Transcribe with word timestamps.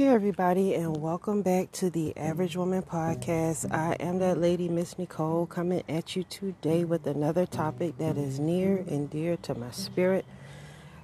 Hey, 0.00 0.08
everybody, 0.08 0.74
and 0.76 0.96
welcome 0.96 1.42
back 1.42 1.72
to 1.72 1.90
the 1.90 2.16
Average 2.16 2.56
Woman 2.56 2.80
Podcast. 2.80 3.70
I 3.70 3.96
am 4.00 4.18
that 4.20 4.38
lady, 4.38 4.66
Miss 4.66 4.98
Nicole, 4.98 5.44
coming 5.44 5.82
at 5.90 6.16
you 6.16 6.22
today 6.22 6.84
with 6.84 7.06
another 7.06 7.44
topic 7.44 7.98
that 7.98 8.16
is 8.16 8.40
near 8.40 8.78
and 8.88 9.10
dear 9.10 9.36
to 9.42 9.54
my 9.54 9.70
spirit. 9.72 10.24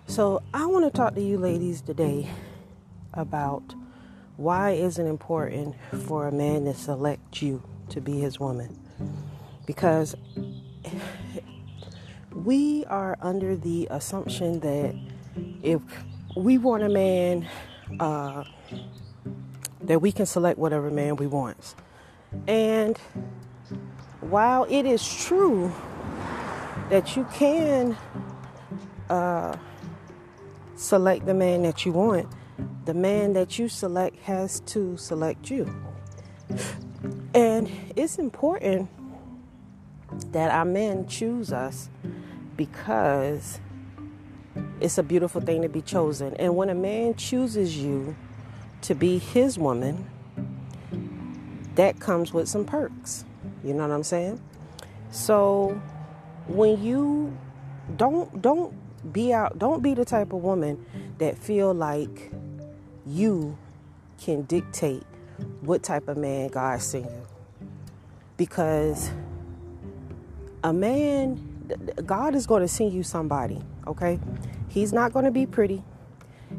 So, 0.06 0.42
I 0.54 0.64
want 0.64 0.86
to 0.86 0.90
talk 0.90 1.14
to 1.14 1.20
you 1.20 1.36
ladies 1.36 1.82
today 1.82 2.30
about 3.12 3.74
why 4.38 4.70
is 4.70 4.98
it 4.98 5.04
important 5.04 5.76
for 6.06 6.26
a 6.26 6.32
man 6.32 6.64
to 6.64 6.72
select 6.72 7.42
you 7.42 7.62
to 7.90 8.00
be 8.00 8.18
his 8.18 8.40
woman? 8.40 8.78
Because 9.66 10.14
we 12.32 12.86
are 12.86 13.18
under 13.20 13.56
the 13.56 13.88
assumption 13.90 14.60
that 14.60 14.94
if 15.62 15.82
we 16.34 16.56
want 16.56 16.82
a 16.82 16.88
man, 16.88 17.46
uh, 18.00 18.44
that 19.82 20.00
we 20.00 20.12
can 20.12 20.26
select 20.26 20.58
whatever 20.58 20.90
man 20.90 21.16
we 21.16 21.26
want. 21.26 21.74
And 22.46 22.98
while 24.20 24.64
it 24.68 24.86
is 24.86 25.06
true 25.06 25.72
that 26.90 27.16
you 27.16 27.24
can 27.32 27.96
uh, 29.08 29.56
select 30.74 31.26
the 31.26 31.34
man 31.34 31.62
that 31.62 31.84
you 31.84 31.92
want, 31.92 32.28
the 32.84 32.94
man 32.94 33.32
that 33.32 33.58
you 33.58 33.68
select 33.68 34.18
has 34.20 34.60
to 34.60 34.96
select 34.96 35.50
you. 35.50 35.74
And 37.34 37.70
it's 37.96 38.18
important 38.18 38.88
that 40.32 40.50
our 40.50 40.64
men 40.64 41.06
choose 41.06 41.52
us 41.52 41.88
because 42.56 43.60
it's 44.80 44.98
a 44.98 45.02
beautiful 45.02 45.40
thing 45.40 45.62
to 45.62 45.68
be 45.68 45.82
chosen. 45.82 46.34
And 46.34 46.56
when 46.56 46.68
a 46.68 46.74
man 46.74 47.14
chooses 47.14 47.76
you, 47.76 48.16
to 48.82 48.94
be 48.94 49.18
his 49.18 49.58
woman, 49.58 50.08
that 51.74 51.98
comes 51.98 52.32
with 52.32 52.48
some 52.48 52.64
perks. 52.64 53.24
You 53.64 53.74
know 53.74 53.82
what 53.86 53.90
I'm 53.90 54.04
saying? 54.04 54.40
So 55.10 55.80
when 56.46 56.82
you 56.82 57.36
don't 57.96 58.40
don't 58.40 58.74
be 59.12 59.32
out 59.32 59.58
don't 59.58 59.82
be 59.82 59.94
the 59.94 60.04
type 60.04 60.32
of 60.32 60.42
woman 60.42 60.84
that 61.18 61.38
feel 61.38 61.72
like 61.72 62.32
you 63.06 63.56
can 64.20 64.42
dictate 64.42 65.02
what 65.60 65.82
type 65.82 66.08
of 66.08 66.16
man 66.16 66.48
God 66.48 66.80
sent 66.80 67.04
you. 67.06 67.26
Because 68.36 69.10
a 70.62 70.72
man 70.72 71.42
God 72.04 72.34
is 72.34 72.46
going 72.46 72.62
to 72.62 72.68
send 72.68 72.92
you 72.92 73.02
somebody, 73.02 73.60
okay? 73.86 74.18
He's 74.68 74.92
not 74.92 75.12
going 75.12 75.24
to 75.24 75.30
be 75.30 75.46
pretty. 75.46 75.82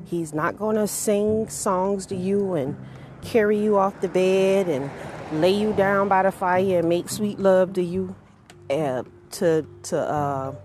He's 0.06 0.34
not 0.34 0.58
going 0.58 0.76
to 0.76 0.88
sing 0.88 1.50
songs 1.50 2.06
to 2.08 2.16
you 2.16 2.54
and 2.54 2.78
carry 3.22 3.58
you 3.58 3.78
off 3.78 4.00
the 4.02 4.08
bed 4.08 4.68
and 4.68 4.90
lay 5.32 5.52
you 5.52 5.74
down 5.74 6.08
by 6.08 6.24
the 6.24 6.32
fire 6.32 6.80
and 6.80 6.90
make 6.90 7.10
sweet 7.10 7.40
love 7.40 7.74
to 7.74 7.84
you 7.84 8.16
uh, 8.70 9.04
to 9.32 9.66
to 9.84 9.98
uh, 9.98 10.56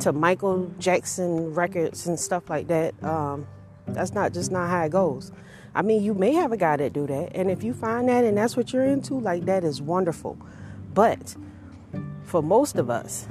to 0.00 0.12
Michael 0.12 0.70
Jackson 0.78 1.54
records 1.54 2.06
and 2.06 2.18
stuff 2.18 2.48
like 2.48 2.68
that. 2.68 3.02
Um, 3.02 3.46
that's 3.86 4.12
not 4.12 4.32
just 4.32 4.50
not 4.50 4.68
how 4.68 4.84
it 4.84 4.92
goes. 4.92 5.32
I 5.74 5.82
mean, 5.82 6.02
you 6.02 6.14
may 6.14 6.32
have 6.34 6.52
a 6.52 6.56
guy 6.56 6.76
that 6.76 6.92
do 6.92 7.06
that, 7.06 7.32
and 7.34 7.50
if 7.50 7.62
you 7.62 7.72
find 7.72 8.08
that 8.08 8.24
and 8.24 8.36
that's 8.36 8.56
what 8.56 8.72
you're 8.72 8.84
into, 8.84 9.18
like 9.18 9.44
that 9.44 9.64
is 9.64 9.80
wonderful. 9.80 10.38
But 10.94 11.36
for 12.24 12.42
most 12.42 12.76
of 12.76 12.90
us, 12.90 13.28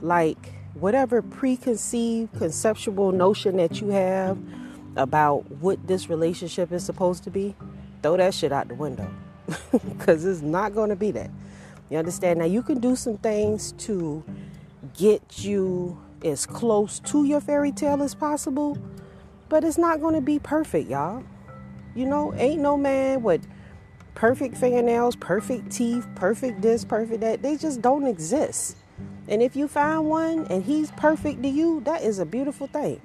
like 0.00 0.53
whatever 0.74 1.22
preconceived 1.22 2.32
conceptual 2.38 3.12
notion 3.12 3.56
that 3.56 3.80
you 3.80 3.88
have 3.88 4.38
about 4.96 5.50
what 5.50 5.86
this 5.86 6.08
relationship 6.08 6.72
is 6.72 6.84
supposed 6.84 7.24
to 7.24 7.30
be, 7.30 7.54
throw 8.02 8.16
that 8.16 8.34
shit 8.34 8.52
out 8.52 8.68
the 8.68 8.74
window. 8.74 9.08
Because 9.88 10.24
it's 10.24 10.40
not 10.40 10.74
going 10.74 10.90
to 10.90 10.96
be 10.96 11.10
that. 11.12 11.30
You 11.90 11.98
understand? 11.98 12.38
Now, 12.38 12.46
you 12.46 12.62
can 12.62 12.80
do 12.80 12.96
some 12.96 13.18
things 13.18 13.72
to 13.78 14.24
get 14.96 15.44
you 15.44 15.98
as 16.24 16.46
close 16.46 17.00
to 17.00 17.24
your 17.24 17.40
fairy 17.40 17.72
tale 17.72 18.02
as 18.02 18.14
possible, 18.14 18.78
but 19.48 19.64
it's 19.64 19.78
not 19.78 20.00
going 20.00 20.14
to 20.14 20.20
be 20.20 20.38
perfect, 20.38 20.88
y'all. 20.88 21.22
You 21.94 22.06
know, 22.06 22.34
ain't 22.34 22.60
no 22.60 22.76
man 22.76 23.22
with 23.22 23.46
perfect 24.14 24.56
fingernails, 24.56 25.16
perfect 25.16 25.70
teeth, 25.70 26.06
perfect 26.14 26.62
this, 26.62 26.84
perfect 26.84 27.20
that. 27.20 27.42
They 27.42 27.56
just 27.56 27.82
don't 27.82 28.06
exist. 28.06 28.76
And 29.28 29.42
if 29.42 29.56
you 29.56 29.68
find 29.68 30.08
one 30.08 30.46
and 30.50 30.64
he's 30.64 30.90
perfect 30.92 31.42
to 31.42 31.48
you, 31.48 31.80
that 31.84 32.02
is 32.02 32.18
a 32.18 32.26
beautiful 32.26 32.66
thing. 32.66 33.00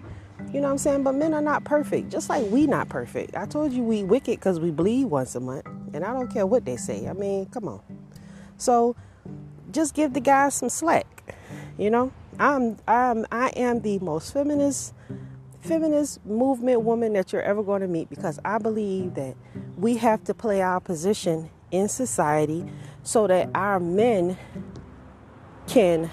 You 0.54 0.62
know 0.62 0.68
what 0.68 0.72
I'm 0.72 0.78
saying? 0.78 1.04
But 1.04 1.16
men 1.16 1.34
are 1.34 1.42
not 1.42 1.64
perfect, 1.64 2.10
just 2.10 2.30
like 2.30 2.46
we 2.50 2.66
not 2.66 2.90
perfect. 2.90 3.36
I 3.36 3.46
told 3.46 3.72
you 3.72 3.84
we 3.84 4.04
wicked 4.04 4.40
because 4.40 4.60
we 4.60 4.72
bleed 4.72 5.06
once 5.06 5.36
a 5.36 5.40
month, 5.40 5.66
and 5.94 6.04
I 6.04 6.14
don't 6.14 6.32
care 6.32 6.48
what 6.48 6.66
they 6.66 6.78
say. 6.78 7.08
I 7.08 7.14
mean, 7.14 7.46
come 7.48 7.68
on. 7.68 7.82
So 8.58 8.96
just 9.72 9.94
give 9.94 10.14
the 10.14 10.22
guys 10.22 10.56
some 10.56 10.70
slack. 10.70 11.36
You 11.78 11.90
know, 11.90 12.12
I'm 12.40 12.78
I'm 12.88 13.26
I 13.32 13.50
am 13.50 13.82
the 13.82 14.00
most 14.00 14.34
feminist 14.34 14.94
feminist 15.62 16.26
movement 16.26 16.82
woman 16.82 17.14
that 17.14 17.34
you're 17.34 17.42
ever 17.42 17.62
going 17.62 17.82
to 17.82 17.88
meet 17.88 18.10
because 18.10 18.40
I 18.46 18.58
believe 18.58 19.16
that 19.16 19.36
we 19.78 19.98
have 19.98 20.24
to 20.26 20.34
play 20.34 20.62
our 20.62 20.80
position 20.80 21.50
in 21.72 21.90
society 21.90 22.66
so 23.04 23.28
that 23.28 23.50
our 23.54 23.80
men 23.80 24.38
can 25.70 26.10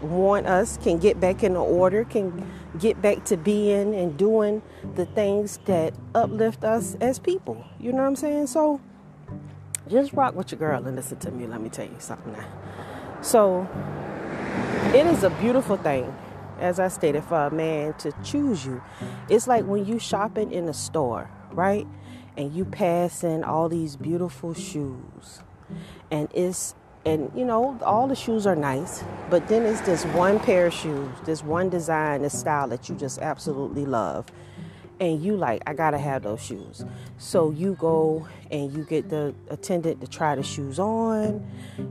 want 0.00 0.46
us, 0.46 0.76
can 0.78 0.98
get 0.98 1.20
back 1.20 1.42
in 1.42 1.56
order, 1.56 2.04
can 2.04 2.50
get 2.78 3.00
back 3.00 3.24
to 3.24 3.36
being 3.36 3.94
and 3.94 4.16
doing 4.16 4.62
the 4.96 5.06
things 5.06 5.58
that 5.66 5.94
uplift 6.14 6.64
us 6.64 6.96
as 7.00 7.18
people. 7.18 7.64
You 7.78 7.92
know 7.92 7.98
what 7.98 8.08
I'm 8.08 8.16
saying? 8.16 8.48
So 8.48 8.80
just 9.88 10.12
rock 10.12 10.34
with 10.34 10.50
your 10.52 10.58
girl 10.58 10.84
and 10.86 10.96
listen 10.96 11.18
to 11.18 11.30
me. 11.30 11.46
Let 11.46 11.60
me 11.60 11.68
tell 11.68 11.86
you 11.86 11.96
something 11.98 12.32
now. 12.32 13.20
So 13.22 13.68
it 14.94 15.06
is 15.06 15.22
a 15.22 15.30
beautiful 15.30 15.76
thing, 15.76 16.14
as 16.58 16.78
I 16.78 16.88
stated, 16.88 17.24
for 17.24 17.46
a 17.46 17.50
man 17.50 17.94
to 17.94 18.12
choose 18.22 18.64
you. 18.66 18.82
It's 19.28 19.46
like 19.46 19.64
when 19.64 19.86
you 19.86 19.98
shopping 19.98 20.52
in 20.52 20.68
a 20.68 20.74
store, 20.74 21.30
right? 21.52 21.86
And 22.36 22.54
you 22.54 22.64
passing 22.64 23.44
all 23.44 23.68
these 23.68 23.96
beautiful 23.96 24.54
shoes. 24.54 25.40
And 26.10 26.28
it's 26.34 26.74
and 27.06 27.30
you 27.34 27.44
know 27.44 27.78
all 27.82 28.06
the 28.06 28.14
shoes 28.14 28.46
are 28.46 28.56
nice 28.56 29.04
but 29.30 29.46
then 29.48 29.64
it's 29.64 29.80
this 29.82 30.04
one 30.06 30.38
pair 30.40 30.66
of 30.66 30.74
shoes 30.74 31.10
this 31.24 31.42
one 31.42 31.68
design 31.68 32.22
this 32.22 32.38
style 32.38 32.68
that 32.68 32.88
you 32.88 32.94
just 32.94 33.18
absolutely 33.18 33.86
love. 33.86 34.26
And 35.00 35.22
you 35.22 35.36
like 35.36 35.60
i 35.66 35.74
gotta 35.74 35.98
have 35.98 36.22
those 36.22 36.40
shoes. 36.40 36.84
So 37.18 37.50
you 37.50 37.74
go 37.74 38.28
and 38.50 38.72
you 38.72 38.84
get 38.84 39.10
the 39.10 39.34
attendant 39.50 40.00
to 40.00 40.06
try 40.06 40.36
the 40.36 40.44
shoes 40.44 40.78
on. 40.78 41.44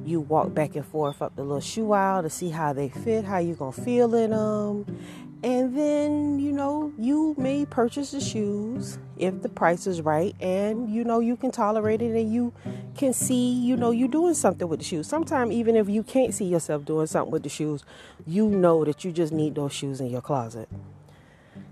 You 0.05 0.21
walk 0.21 0.53
back 0.53 0.77
and 0.77 0.85
forth 0.85 1.21
up 1.21 1.35
the 1.35 1.43
little 1.43 1.59
shoe 1.59 1.91
aisle 1.91 2.23
to 2.23 2.29
see 2.29 2.49
how 2.49 2.71
they 2.71 2.87
fit 2.87 3.25
how 3.25 3.39
you 3.39 3.55
gonna 3.55 3.73
feel 3.73 4.15
in 4.15 4.31
them 4.31 4.85
and 5.43 5.77
then, 5.77 6.39
you 6.39 6.53
know, 6.53 6.93
you 6.97 7.35
may 7.37 7.65
purchase 7.65 8.11
the 8.11 8.21
shoes 8.21 8.97
if 9.17 9.41
the 9.41 9.49
price 9.49 9.85
is 9.85 10.01
right 10.01 10.35
and 10.39 10.89
you 10.89 11.03
know 11.03 11.19
you 11.19 11.35
can 11.35 11.51
tolerate 11.51 12.01
it 12.01 12.15
and 12.15 12.33
you 12.33 12.53
can 12.95 13.13
see, 13.13 13.51
you 13.51 13.75
know, 13.75 13.91
you're 13.91 14.07
doing 14.07 14.33
something 14.33 14.67
with 14.67 14.79
the 14.79 14.85
shoes. 14.85 15.07
Sometimes 15.07 15.51
even 15.51 15.75
if 15.75 15.89
you 15.89 16.01
can't 16.01 16.33
see 16.33 16.45
yourself 16.45 16.85
doing 16.85 17.07
something 17.07 17.31
with 17.31 17.43
the 17.43 17.49
shoes, 17.49 17.83
you 18.25 18.47
know 18.47 18.85
that 18.85 19.03
you 19.03 19.11
just 19.11 19.33
need 19.33 19.55
those 19.55 19.73
shoes 19.73 19.99
in 19.99 20.07
your 20.07 20.21
closet. 20.21 20.69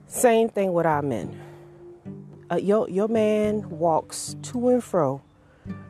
Same 0.05 0.49
thing 0.49 0.73
with 0.73 0.85
our 0.85 1.01
men. 1.01 1.39
Uh, 2.51 2.57
your 2.57 2.89
your 2.89 3.07
man 3.07 3.69
walks 3.69 4.35
to 4.41 4.67
and 4.67 4.83
fro 4.83 5.21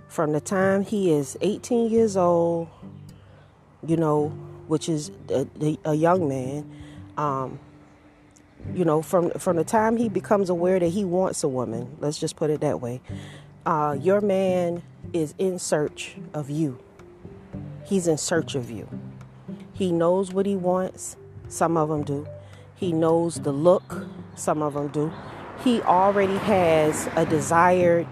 from 0.08 0.34
the 0.34 0.42
time 0.42 0.84
he 0.84 1.12
is 1.12 1.38
18 1.42 1.90
years 1.90 2.16
old, 2.16 2.68
you 3.88 3.98
know, 3.98 4.28
which 4.68 4.88
is 4.88 5.09
a, 5.30 5.48
a 5.86 5.96
young 5.96 6.30
man, 6.30 6.69
um, 7.18 7.60
you 8.74 8.86
know, 8.86 9.02
from 9.02 9.31
from 9.31 9.58
the 9.58 9.63
time 9.63 9.98
he 9.98 10.10
becomes 10.10 10.50
aware 10.50 10.80
that 10.80 10.90
he 10.90 11.04
wants 11.04 11.44
a 11.44 11.48
woman, 11.48 11.98
let's 12.00 12.18
just 12.18 12.36
put 12.36 12.50
it 12.50 12.62
that 12.62 12.81
way, 12.81 13.02
uh, 13.66 13.98
your 14.00 14.22
man 14.22 14.84
is 15.13 15.34
in 15.38 15.60
search 15.60 16.16
of 16.34 16.50
you. 16.50 16.80
He's 17.86 18.08
in 18.08 18.18
search 18.18 18.56
of 18.56 18.72
you. 18.72 18.88
He 19.74 19.92
knows 19.92 20.31
what 20.31 20.46
he 20.46 20.56
wants. 20.56 21.18
Some 21.48 21.75
of 21.75 21.90
them 21.90 22.04
do. 22.04 22.28
He 22.75 22.94
knows 22.94 23.36
the 23.36 23.52
look. 23.52 24.08
Some 24.36 24.62
of 24.62 24.74
them 24.74 24.88
do. 24.90 25.12
He 25.64 25.81
already 25.81 26.38
has 26.38 27.10
a 27.16 27.25
desired 27.25 28.07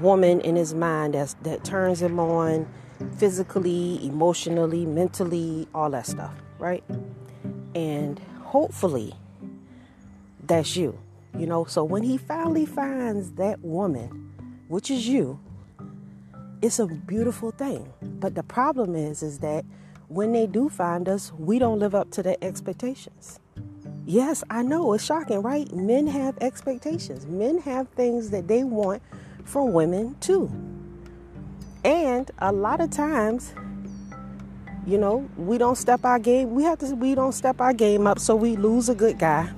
woman 0.00 0.40
in 0.40 0.56
his 0.56 0.74
mind 0.74 1.14
that's, 1.14 1.34
that 1.42 1.64
turns 1.64 2.02
him 2.02 2.18
on 2.18 2.68
physically, 3.16 4.04
emotionally, 4.04 4.84
mentally, 4.84 5.68
all 5.74 5.90
that 5.90 6.06
stuff, 6.06 6.34
right? 6.58 6.84
And 7.74 8.18
hopefully, 8.42 9.14
that's 10.48 10.76
you. 10.76 10.98
You 11.36 11.46
know, 11.46 11.64
so 11.64 11.84
when 11.84 12.02
he 12.02 12.16
finally 12.16 12.66
finds 12.66 13.32
that 13.32 13.60
woman, 13.60 14.32
which 14.68 14.90
is 14.90 15.06
you, 15.06 15.38
it's 16.62 16.78
a 16.78 16.86
beautiful 16.86 17.50
thing. 17.50 17.92
But 18.02 18.34
the 18.34 18.42
problem 18.42 18.94
is 18.94 19.22
is 19.22 19.38
that 19.40 19.64
when 20.08 20.32
they 20.32 20.46
do 20.46 20.68
find 20.68 21.08
us, 21.08 21.32
we 21.38 21.58
don't 21.58 21.78
live 21.78 21.94
up 21.94 22.10
to 22.12 22.22
their 22.22 22.36
expectations. 22.40 23.40
Yes, 24.06 24.44
I 24.48 24.62
know 24.62 24.92
it's 24.92 25.04
shocking, 25.04 25.42
right? 25.42 25.70
Men 25.74 26.06
have 26.06 26.38
expectations. 26.40 27.26
Men 27.26 27.58
have 27.58 27.88
things 27.88 28.30
that 28.30 28.46
they 28.46 28.62
want 28.62 29.02
from 29.44 29.72
women 29.72 30.16
too. 30.20 30.50
And 31.84 32.30
a 32.38 32.52
lot 32.52 32.80
of 32.80 32.90
times, 32.90 33.52
you 34.86 34.96
know, 34.98 35.28
we 35.36 35.58
don't 35.58 35.76
step 35.76 36.04
our 36.04 36.18
game. 36.18 36.54
We 36.54 36.62
have 36.62 36.78
to 36.78 36.94
we 36.94 37.14
don't 37.14 37.32
step 37.32 37.60
our 37.60 37.72
game 37.72 38.06
up 38.06 38.18
so 38.18 38.36
we 38.36 38.56
lose 38.56 38.88
a 38.88 38.94
good 38.94 39.18
guy. 39.18 39.50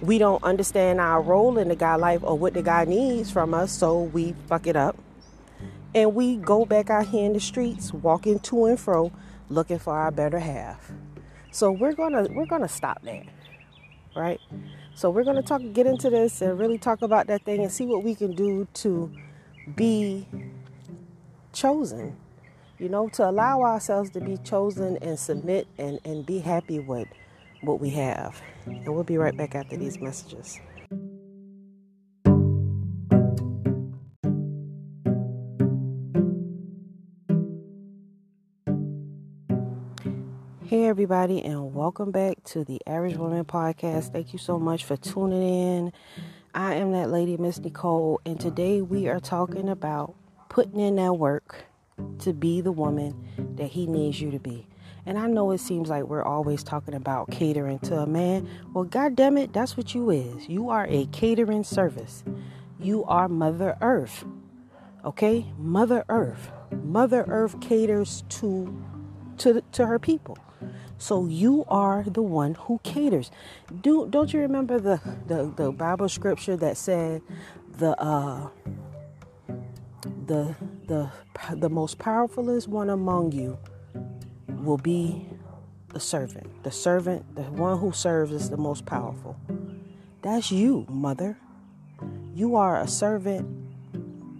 We 0.00 0.18
don't 0.18 0.42
understand 0.42 1.00
our 1.00 1.20
role 1.20 1.58
in 1.58 1.68
the 1.68 1.76
guy 1.76 1.96
life 1.96 2.22
or 2.22 2.38
what 2.38 2.54
the 2.54 2.62
guy 2.62 2.84
needs 2.84 3.30
from 3.30 3.54
us, 3.54 3.72
so 3.72 4.02
we 4.02 4.34
fuck 4.48 4.66
it 4.66 4.76
up. 4.76 4.96
And 5.94 6.14
we 6.14 6.36
go 6.36 6.64
back 6.64 6.90
out 6.90 7.06
here 7.06 7.26
in 7.26 7.32
the 7.32 7.40
streets, 7.40 7.92
walking 7.92 8.38
to 8.40 8.66
and 8.66 8.78
fro, 8.78 9.12
looking 9.48 9.78
for 9.78 9.94
our 9.96 10.10
better 10.10 10.38
half. 10.38 10.90
So 11.50 11.72
we're 11.72 11.94
gonna 11.94 12.28
we're 12.30 12.46
gonna 12.46 12.68
stop 12.68 13.02
that 13.02 13.26
right? 14.14 14.40
So 14.94 15.10
we're 15.10 15.24
to 15.24 15.42
talk, 15.42 15.62
get 15.72 15.86
into 15.86 16.10
this, 16.10 16.42
and 16.42 16.58
really 16.58 16.78
talk 16.78 17.02
about 17.02 17.26
that 17.28 17.44
thing 17.44 17.62
and 17.62 17.72
see 17.72 17.86
what 17.86 18.04
we 18.04 18.14
can 18.14 18.34
do 18.34 18.66
to 18.74 19.10
be 19.74 20.26
chosen. 21.52 22.16
You 22.78 22.88
know, 22.88 23.08
to 23.10 23.28
allow 23.28 23.60
ourselves 23.62 24.10
to 24.10 24.20
be 24.20 24.38
chosen 24.38 24.96
and 25.02 25.18
submit 25.18 25.68
and, 25.78 26.00
and 26.04 26.24
be 26.24 26.38
happy 26.38 26.78
with 26.80 27.08
what 27.62 27.80
we 27.80 27.90
have. 27.90 28.40
And 28.66 28.94
we'll 28.94 29.04
be 29.04 29.18
right 29.18 29.36
back 29.36 29.54
after 29.54 29.76
these 29.76 30.00
messages. 30.00 30.58
Hey, 40.70 40.86
everybody, 40.86 41.42
and 41.44 41.74
welcome 41.74 42.12
back 42.12 42.44
to 42.44 42.64
the 42.64 42.80
Average 42.86 43.16
Woman 43.16 43.44
Podcast. 43.44 44.12
Thank 44.12 44.32
you 44.32 44.38
so 44.38 44.56
much 44.56 44.84
for 44.84 44.96
tuning 44.96 45.42
in. 45.42 45.92
I 46.54 46.74
am 46.74 46.92
that 46.92 47.10
lady, 47.10 47.36
Miss 47.36 47.58
Nicole, 47.58 48.20
and 48.24 48.38
today 48.38 48.80
we 48.80 49.08
are 49.08 49.18
talking 49.18 49.68
about 49.68 50.14
putting 50.48 50.78
in 50.78 50.94
that 50.96 51.14
work 51.14 51.64
to 52.20 52.32
be 52.32 52.60
the 52.60 52.70
woman 52.70 53.16
that 53.56 53.72
he 53.72 53.86
needs 53.86 54.20
you 54.20 54.30
to 54.30 54.38
be. 54.38 54.68
And 55.10 55.18
I 55.18 55.26
know 55.26 55.50
it 55.50 55.58
seems 55.58 55.88
like 55.88 56.04
we're 56.04 56.22
always 56.22 56.62
talking 56.62 56.94
about 56.94 57.32
catering 57.32 57.80
to 57.80 57.96
a 57.96 58.06
man. 58.06 58.48
Well, 58.72 58.84
God 58.84 59.16
damn 59.16 59.36
it, 59.38 59.52
that's 59.52 59.76
what 59.76 59.92
you 59.92 60.08
is. 60.10 60.48
You 60.48 60.68
are 60.70 60.86
a 60.88 61.06
catering 61.06 61.64
service. 61.64 62.22
You 62.78 63.02
are 63.06 63.26
Mother 63.26 63.76
Earth. 63.80 64.24
Okay? 65.04 65.52
Mother 65.58 66.04
Earth. 66.08 66.52
Mother 66.84 67.24
Earth 67.26 67.60
caters 67.60 68.22
to 68.28 68.84
to 69.38 69.60
to 69.72 69.84
her 69.84 69.98
people. 69.98 70.38
So 70.96 71.26
you 71.26 71.64
are 71.66 72.04
the 72.04 72.22
one 72.22 72.54
who 72.54 72.78
caters. 72.84 73.32
Do 73.80 74.06
don't 74.08 74.32
you 74.32 74.38
remember 74.38 74.78
the 74.78 75.00
the, 75.26 75.52
the 75.56 75.72
Bible 75.72 76.08
scripture 76.08 76.56
that 76.58 76.76
said 76.76 77.20
the 77.78 78.00
uh 78.00 78.48
the 80.28 80.54
the 80.86 81.10
the 81.52 81.68
most 81.68 81.98
powerful 81.98 82.48
is 82.48 82.68
one 82.68 82.90
among 82.90 83.32
you 83.32 83.58
will 84.58 84.78
be 84.78 85.26
the 85.88 86.00
servant. 86.00 86.62
The 86.62 86.70
servant, 86.70 87.34
the 87.34 87.42
one 87.42 87.78
who 87.78 87.92
serves 87.92 88.32
is 88.32 88.50
the 88.50 88.56
most 88.56 88.86
powerful. 88.86 89.36
That's 90.22 90.50
you, 90.50 90.86
mother. 90.88 91.36
You 92.34 92.56
are 92.56 92.80
a 92.80 92.88
servant 92.88 93.48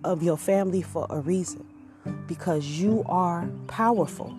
of 0.04 0.22
your 0.22 0.36
family 0.36 0.82
for 0.82 1.06
a 1.10 1.20
reason 1.20 1.66
because 2.26 2.64
you 2.66 3.02
are 3.06 3.48
powerful. 3.66 4.34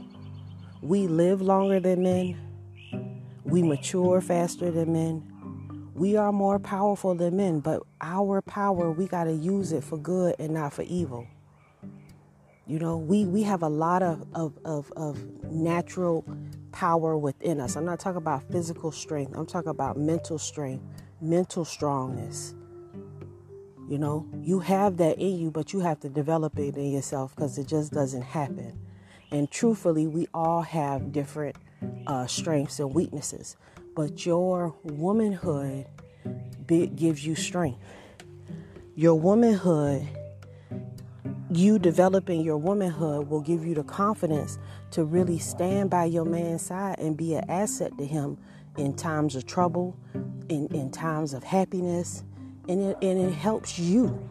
We 0.82 1.08
live 1.08 1.42
longer 1.42 1.80
than 1.80 2.04
men. 2.04 2.40
We 3.44 3.62
mature 3.64 4.22
faster 4.22 4.72
than 4.72 4.94
men. 4.94 5.28
We 5.94 6.16
are 6.16 6.32
more 6.32 6.58
powerful 6.58 7.14
than 7.16 7.38
men, 7.38 7.60
but 7.60 7.84
our 8.00 8.42
power, 8.42 8.92
we 8.92 9.08
got 9.08 9.26
to 9.26 9.34
use 9.34 9.72
it 9.72 9.84
for 9.84 9.98
good 9.98 10.36
and 10.40 10.54
not 10.54 10.74
for 10.74 10.84
evil. 10.84 11.28
You 12.68 12.80
know, 12.80 12.98
we, 12.98 13.26
we 13.26 13.44
have 13.44 13.64
a 13.64 13.68
lot 13.68 14.04
of, 14.04 14.26
of, 14.34 14.58
of, 14.64 14.92
of 14.96 15.44
natural 15.52 16.26
power 16.72 17.18
within 17.18 17.60
us. 17.60 17.76
I'm 17.76 17.86
not 17.86 18.00
talking 18.00 18.18
about 18.18 18.44
physical 18.52 18.92
strength, 18.92 19.36
I'm 19.36 19.46
talking 19.46 19.72
about 19.72 19.98
mental 19.98 20.38
strength, 20.38 20.84
mental 21.22 21.66
strongness. 21.66 22.56
You 23.90 23.98
know, 23.98 24.26
you 24.42 24.60
have 24.60 24.98
that 24.98 25.18
in 25.18 25.38
you, 25.38 25.52
but 25.52 25.74
you 25.74 25.82
have 25.82 26.00
to 26.02 26.10
develop 26.10 26.58
it 26.58 26.78
in 26.78 26.92
yourself 26.92 27.36
because 27.36 27.58
it 27.58 27.68
just 27.68 27.92
doesn't 27.92 28.22
happen. 28.22 28.80
And 29.32 29.52
truthfully, 29.52 30.08
we 30.08 30.28
all 30.34 30.62
have 30.62 31.12
different 31.12 31.58
uh, 32.08 32.26
strengths 32.28 32.80
and 32.80 32.94
weaknesses. 32.94 33.58
But 33.96 34.26
your 34.26 34.76
womanhood 34.84 35.88
gives 36.68 37.26
you 37.26 37.36
strength. 37.36 37.80
Your 38.96 39.16
womanhood, 39.16 40.08
you 41.50 41.78
developing 41.78 42.42
your 42.42 42.58
womanhood 42.58 43.30
will 43.30 43.42
give 43.42 43.66
you 43.66 43.76
the 43.76 43.84
confidence 43.84 44.58
to 44.92 45.04
really 45.04 45.38
stand 45.38 45.90
by 45.90 46.06
your 46.06 46.26
man's 46.26 46.62
side 46.62 46.98
and 47.00 47.18
be 47.18 47.36
an 47.36 47.50
asset 47.50 47.98
to 47.98 48.06
him 48.06 48.38
in 48.78 48.96
times 48.96 49.36
of 49.36 49.46
trouble, 49.46 49.98
in, 50.50 50.68
in 50.68 50.90
times 50.92 51.34
of 51.34 51.44
happiness, 51.44 52.24
and 52.70 52.82
it, 52.82 52.98
and 53.02 53.20
it 53.20 53.34
helps 53.34 53.78
you. 53.78 54.30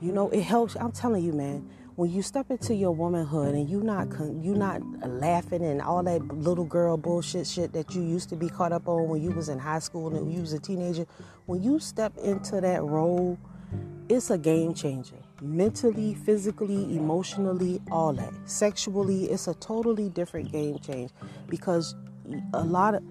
You 0.00 0.12
know, 0.12 0.28
it 0.30 0.42
helps. 0.42 0.76
I'm 0.76 0.92
telling 0.92 1.24
you, 1.24 1.32
man, 1.32 1.68
when 1.96 2.10
you 2.10 2.22
step 2.22 2.50
into 2.50 2.74
your 2.74 2.92
womanhood 2.92 3.54
and 3.54 3.68
you 3.68 3.82
not 3.82 4.08
you 4.42 4.54
not 4.54 4.82
laughing 5.08 5.64
and 5.64 5.80
all 5.80 6.02
that 6.02 6.22
little 6.28 6.64
girl 6.64 6.96
bullshit 6.96 7.46
shit 7.46 7.72
that 7.72 7.94
you 7.94 8.02
used 8.02 8.28
to 8.28 8.36
be 8.36 8.48
caught 8.48 8.72
up 8.72 8.86
on 8.86 9.08
when 9.08 9.22
you 9.22 9.30
was 9.30 9.48
in 9.48 9.58
high 9.58 9.78
school 9.78 10.14
and 10.14 10.32
you 10.32 10.40
was 10.40 10.52
a 10.52 10.60
teenager, 10.60 11.06
when 11.46 11.62
you 11.62 11.80
step 11.80 12.16
into 12.18 12.60
that 12.60 12.84
role, 12.84 13.38
it's 14.08 14.30
a 14.30 14.38
game 14.38 14.74
changer. 14.74 15.25
Mentally, 15.40 16.14
physically, 16.14 16.96
emotionally, 16.96 17.80
all 17.90 18.12
that. 18.14 18.32
Sexually, 18.46 19.24
it's 19.24 19.48
a 19.48 19.54
totally 19.54 20.08
different 20.08 20.50
game 20.50 20.78
change 20.78 21.10
because 21.48 21.94
a 22.54 22.64
lot 22.64 22.94
of 22.94 23.02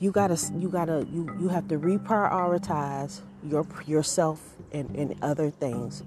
you 0.00 0.10
gotta 0.10 0.38
you 0.56 0.68
gotta 0.68 1.06
you 1.10 1.28
you 1.40 1.48
have 1.48 1.68
to 1.68 1.78
reprioritize 1.78 3.20
your 3.44 3.66
yourself 3.86 4.56
and, 4.72 4.90
and 4.96 5.14
other 5.22 5.50
things 5.50 6.02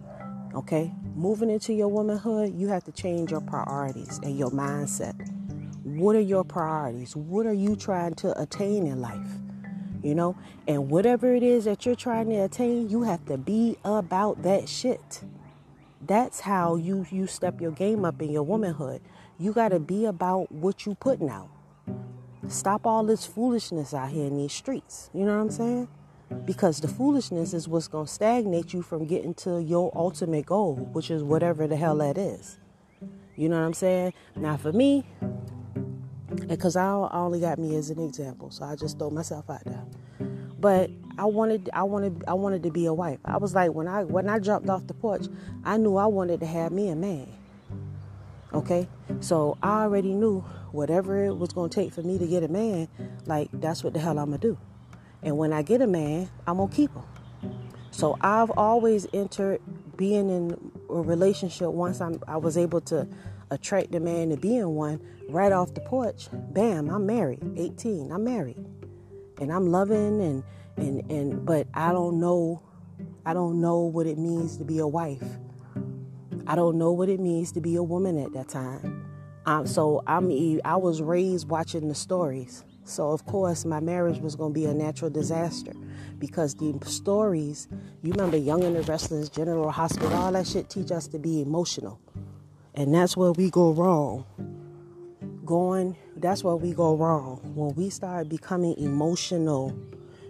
Okay? 0.54 0.92
Moving 1.16 1.50
into 1.50 1.74
your 1.74 1.88
womanhood, 1.88 2.54
you 2.56 2.68
have 2.68 2.84
to 2.86 2.92
change 2.92 3.32
your 3.32 3.42
priorities 3.42 4.20
and 4.24 4.38
your 4.38 4.50
mindset. 4.50 5.16
What 5.84 6.16
are 6.16 6.22
your 6.22 6.44
priorities? 6.44 7.16
What 7.16 7.46
are 7.46 7.54
you 7.54 7.76
trying 7.76 8.16
to 8.16 8.40
attain 8.42 8.86
in 8.86 9.02
life? 9.02 9.28
You 10.02 10.16
know? 10.16 10.36
And 10.68 10.90
whatever 10.90 11.34
it 11.34 11.44
is 11.44 11.66
that 11.66 11.86
you're 11.86 11.96
trying 11.96 12.30
to 12.30 12.38
attain, 12.38 12.90
you 12.90 13.04
have 13.04 13.26
to 13.26 13.38
be 13.38 13.78
about 13.84 14.44
that 14.44 14.68
shit. 14.68 15.24
That's 16.06 16.42
how 16.42 16.76
you 16.76 17.06
you 17.12 17.28
step 17.28 17.62
your 17.62 17.72
game 17.72 18.06
up 18.06 18.22
in 18.22 18.32
your 18.32 18.44
womanhood. 18.44 19.02
You 19.38 19.54
got 19.54 19.70
to 19.70 19.80
be 19.80 20.06
about 20.06 20.52
what 20.52 20.86
you 20.86 20.96
putting 20.96 21.30
out. 21.30 21.50
Stop 22.48 22.86
all 22.86 23.04
this 23.04 23.26
foolishness 23.26 23.94
out 23.94 24.10
here 24.10 24.26
in 24.26 24.38
these 24.38 24.54
streets. 24.54 25.10
You 25.14 25.26
know 25.26 25.36
what 25.36 25.44
I'm 25.44 25.52
saying? 25.52 25.88
because 26.46 26.80
the 26.80 26.88
foolishness 26.88 27.54
is 27.54 27.68
what's 27.68 27.88
going 27.88 28.06
to 28.06 28.12
stagnate 28.12 28.74
you 28.74 28.82
from 28.82 29.06
getting 29.06 29.34
to 29.34 29.62
your 29.62 29.92
ultimate 29.96 30.46
goal, 30.46 30.76
which 30.94 31.12
is 31.12 31.24
whatever 31.24 31.68
the 31.68 31.76
hell 31.76 31.98
that 31.98 32.18
is. 32.18 32.58
You 33.36 33.50
know 33.50 33.60
what 33.60 33.66
I'm 33.66 33.74
saying? 33.74 34.14
Now, 34.36 34.58
for 34.58 34.72
me, 34.72 35.06
because 36.48 36.76
I 36.76 36.92
only 37.12 37.40
got 37.40 37.60
me 37.60 37.76
as 37.76 37.90
an 37.90 38.00
example, 38.00 38.52
so 38.52 38.66
I 38.66 38.76
just 38.76 38.98
throw 38.98 39.10
myself 39.10 39.50
out 39.50 39.64
there. 39.66 39.84
But 40.60 40.92
I 41.18 41.26
wanted, 41.26 41.70
I 41.74 41.84
wanted, 41.84 42.24
I 42.28 42.34
wanted 42.34 42.64
to 42.64 42.72
be 42.72 42.86
a 42.86 42.94
wife. 42.94 43.20
I 43.26 43.38
was 43.38 43.56
like, 43.56 43.72
when 43.74 43.88
I 43.88 44.04
when 44.04 44.30
I 44.30 44.40
jumped 44.40 44.70
off 44.70 44.88
the 44.88 44.94
porch, 44.94 45.26
I 45.64 45.78
knew 45.78 45.98
I 45.98 46.06
wanted 46.06 46.40
to 46.42 46.46
have 46.46 46.72
me 46.72 46.90
a 46.90 46.96
man. 46.96 47.28
Okay, 48.54 48.88
so 49.22 49.58
I 49.64 49.84
already 49.84 50.14
knew 50.14 50.42
whatever 50.72 51.24
it 51.24 51.36
was 51.36 51.50
to 51.54 51.70
take 51.70 51.94
for 51.94 52.02
me 52.02 52.18
to 52.18 52.28
get 52.28 52.44
a 52.44 52.48
man, 52.48 52.88
like 53.26 53.50
that's 53.54 53.84
what 53.84 53.94
the 53.94 54.00
hell 54.00 54.20
I'm 54.20 54.26
gonna 54.26 54.38
do. 54.38 54.58
And 55.24 55.38
when 55.38 55.54
I 55.54 55.62
get 55.62 55.82
a 55.82 55.88
man, 55.88 56.30
I'm 56.48 56.58
to 56.58 56.68
keep 56.76 56.94
him. 56.94 57.04
So 57.92 58.18
I've 58.22 58.52
always 58.52 59.08
entered 59.14 59.62
being 59.98 60.30
in 60.30 60.72
a 60.90 60.94
relationship 60.96 61.70
once 61.70 62.02
I'm, 62.02 62.22
I 62.28 62.38
was 62.38 62.58
able 62.58 62.82
to 62.82 63.08
attract 63.52 63.94
a 63.94 64.00
man 64.00 64.30
to 64.30 64.38
be 64.38 64.58
in 64.58 64.70
one 64.72 65.00
right 65.30 65.52
off 65.52 65.74
the 65.74 65.82
porch. 65.82 66.30
Bam, 66.32 66.90
I'm 66.90 67.06
married. 67.06 67.40
18, 67.58 68.12
I'm 68.12 68.24
married. 68.24 68.66
And 69.40 69.52
I'm 69.52 69.68
loving 69.72 70.22
and, 70.22 70.44
and, 70.78 71.12
and, 71.12 71.46
but 71.46 71.68
I 71.74 71.92
don't 71.92 72.20
know, 72.20 72.64
I 73.26 73.34
don't 73.34 73.62
know 73.62 73.82
what 73.82 74.08
it 74.08 74.18
means 74.18 74.58
to 74.58 74.64
be 74.64 74.80
a 74.80 74.88
wife. 74.88 75.24
I 76.48 76.56
don't 76.56 76.78
know 76.78 76.92
what 76.92 77.10
it 77.10 77.20
means 77.20 77.52
to 77.54 77.62
be 77.62 77.76
a 77.76 77.84
woman 77.84 78.18
at 78.18 78.34
that 78.34 78.50
time. 78.50 79.06
Um, 79.46 79.68
so 79.68 80.02
I'm, 80.08 80.32
I 80.64 80.76
was 80.76 81.02
raised 81.02 81.50
watching 81.50 81.88
the 81.88 81.96
stories. 81.96 82.64
So, 82.84 83.12
of 83.12 83.26
course, 83.26 83.64
my 83.64 83.80
marriage 83.80 84.20
was 84.20 84.36
going 84.36 84.54
to 84.54 84.60
be 84.60 84.66
a 84.66 84.74
natural 84.74 85.12
disaster 85.12 85.74
because 86.20 86.56
the 86.56 86.78
stories, 86.86 87.68
you 88.02 88.12
remember 88.12 88.38
Young 88.38 88.64
and 88.64 88.76
the 88.76 88.82
Restless, 88.82 89.30
General 89.30 89.72
Hospital, 89.72 90.14
all 90.14 90.32
that 90.32 90.48
shit 90.48 90.70
teach 90.70 90.92
us 90.92 91.08
to 91.08 91.20
be 91.20 91.42
emotional. 91.42 92.00
And 92.76 92.94
that's 92.94 93.18
where 93.18 93.32
we 93.34 93.50
go 93.50 93.72
wrong. 93.74 94.26
Going, 95.46 95.98
that's 96.16 96.44
where 96.44 96.56
we 96.56 96.74
go 96.74 96.96
wrong. 96.96 97.42
When 97.56 97.76
we 97.76 97.90
start 97.90 98.30
becoming 98.30 98.78
emotional, 98.78 99.78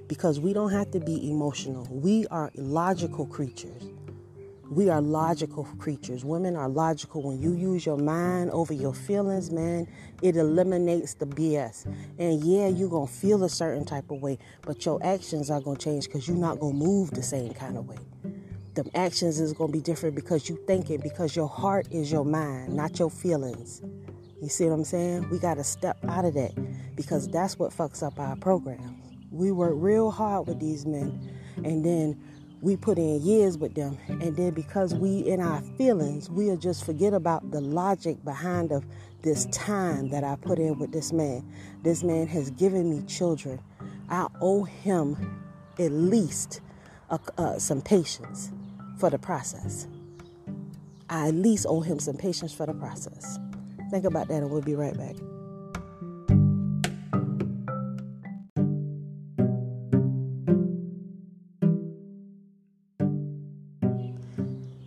because 0.07 0.39
we 0.39 0.51
don't 0.51 0.71
have 0.71 0.89
to 0.91 0.99
be 0.99 1.29
emotional, 1.29 1.87
we 1.91 2.25
are 2.27 2.51
logical 2.55 3.27
creatures. 3.27 3.83
We 4.71 4.89
are 4.89 5.01
logical 5.01 5.65
creatures. 5.79 6.23
Women 6.23 6.55
are 6.55 6.69
logical. 6.69 7.21
When 7.23 7.41
you 7.41 7.53
use 7.53 7.85
your 7.85 7.97
mind 7.97 8.51
over 8.51 8.73
your 8.73 8.93
feelings, 8.93 9.51
man, 9.51 9.85
it 10.21 10.37
eliminates 10.37 11.13
the 11.13 11.25
BS. 11.25 11.85
And 12.17 12.41
yeah, 12.41 12.67
you're 12.67 12.89
going 12.89 13.07
to 13.07 13.13
feel 13.13 13.43
a 13.43 13.49
certain 13.49 13.83
type 13.83 14.09
of 14.09 14.21
way, 14.21 14.39
but 14.61 14.85
your 14.85 14.97
actions 15.03 15.51
are 15.51 15.59
going 15.59 15.75
to 15.75 15.83
change 15.83 16.05
because 16.05 16.25
you're 16.25 16.37
not 16.37 16.59
going 16.59 16.79
to 16.79 16.85
move 16.85 17.11
the 17.11 17.21
same 17.21 17.53
kind 17.53 17.77
of 17.77 17.87
way. 17.87 17.97
The 18.73 18.89
actions 18.95 19.39
is 19.39 19.53
going 19.53 19.71
to 19.71 19.77
be 19.77 19.81
different 19.81 20.15
because 20.15 20.47
you 20.49 20.57
thinking, 20.67 21.01
because 21.01 21.35
your 21.35 21.49
heart 21.49 21.87
is 21.91 22.11
your 22.11 22.23
mind, 22.23 22.73
not 22.73 22.99
your 22.99 23.09
feelings. 23.09 23.81
You 24.41 24.49
see 24.49 24.65
what 24.65 24.73
I'm 24.73 24.83
saying? 24.85 25.29
We 25.29 25.39
got 25.39 25.55
to 25.55 25.63
step 25.63 25.97
out 26.07 26.25
of 26.25 26.33
that 26.35 26.53
because 26.95 27.27
that's 27.27 27.59
what 27.59 27.71
fucks 27.71 28.01
up 28.01 28.19
our 28.19 28.35
program. 28.37 29.01
We 29.29 29.51
work 29.51 29.73
real 29.75 30.09
hard 30.09 30.47
with 30.47 30.59
these 30.59 30.85
men, 30.85 31.37
and 31.63 31.85
then 31.85 32.19
we 32.61 32.77
put 32.77 32.97
in 32.97 33.21
years 33.21 33.57
with 33.57 33.73
them 33.73 33.97
and 34.07 34.37
then 34.37 34.51
because 34.51 34.93
we 34.93 35.19
in 35.19 35.39
our 35.41 35.61
feelings 35.77 36.29
we'll 36.29 36.57
just 36.57 36.85
forget 36.85 37.11
about 37.13 37.49
the 37.51 37.59
logic 37.59 38.23
behind 38.23 38.71
of 38.71 38.85
this 39.23 39.45
time 39.47 40.09
that 40.09 40.23
i 40.23 40.35
put 40.35 40.59
in 40.59 40.77
with 40.77 40.91
this 40.91 41.11
man 41.11 41.43
this 41.81 42.03
man 42.03 42.27
has 42.27 42.51
given 42.51 42.89
me 42.89 43.01
children 43.07 43.59
i 44.09 44.27
owe 44.41 44.63
him 44.63 45.17
at 45.79 45.91
least 45.91 46.61
a, 47.09 47.19
uh, 47.37 47.57
some 47.57 47.81
patience 47.81 48.51
for 49.01 49.09
the 49.09 49.17
process 49.17 49.87
i 51.09 51.29
at 51.29 51.33
least 51.33 51.65
owe 51.67 51.81
him 51.81 51.97
some 51.97 52.15
patience 52.15 52.53
for 52.53 52.67
the 52.67 52.73
process 52.75 53.39
think 53.89 54.05
about 54.05 54.27
that 54.27 54.43
and 54.43 54.51
we'll 54.51 54.61
be 54.61 54.75
right 54.75 54.95
back 54.95 55.15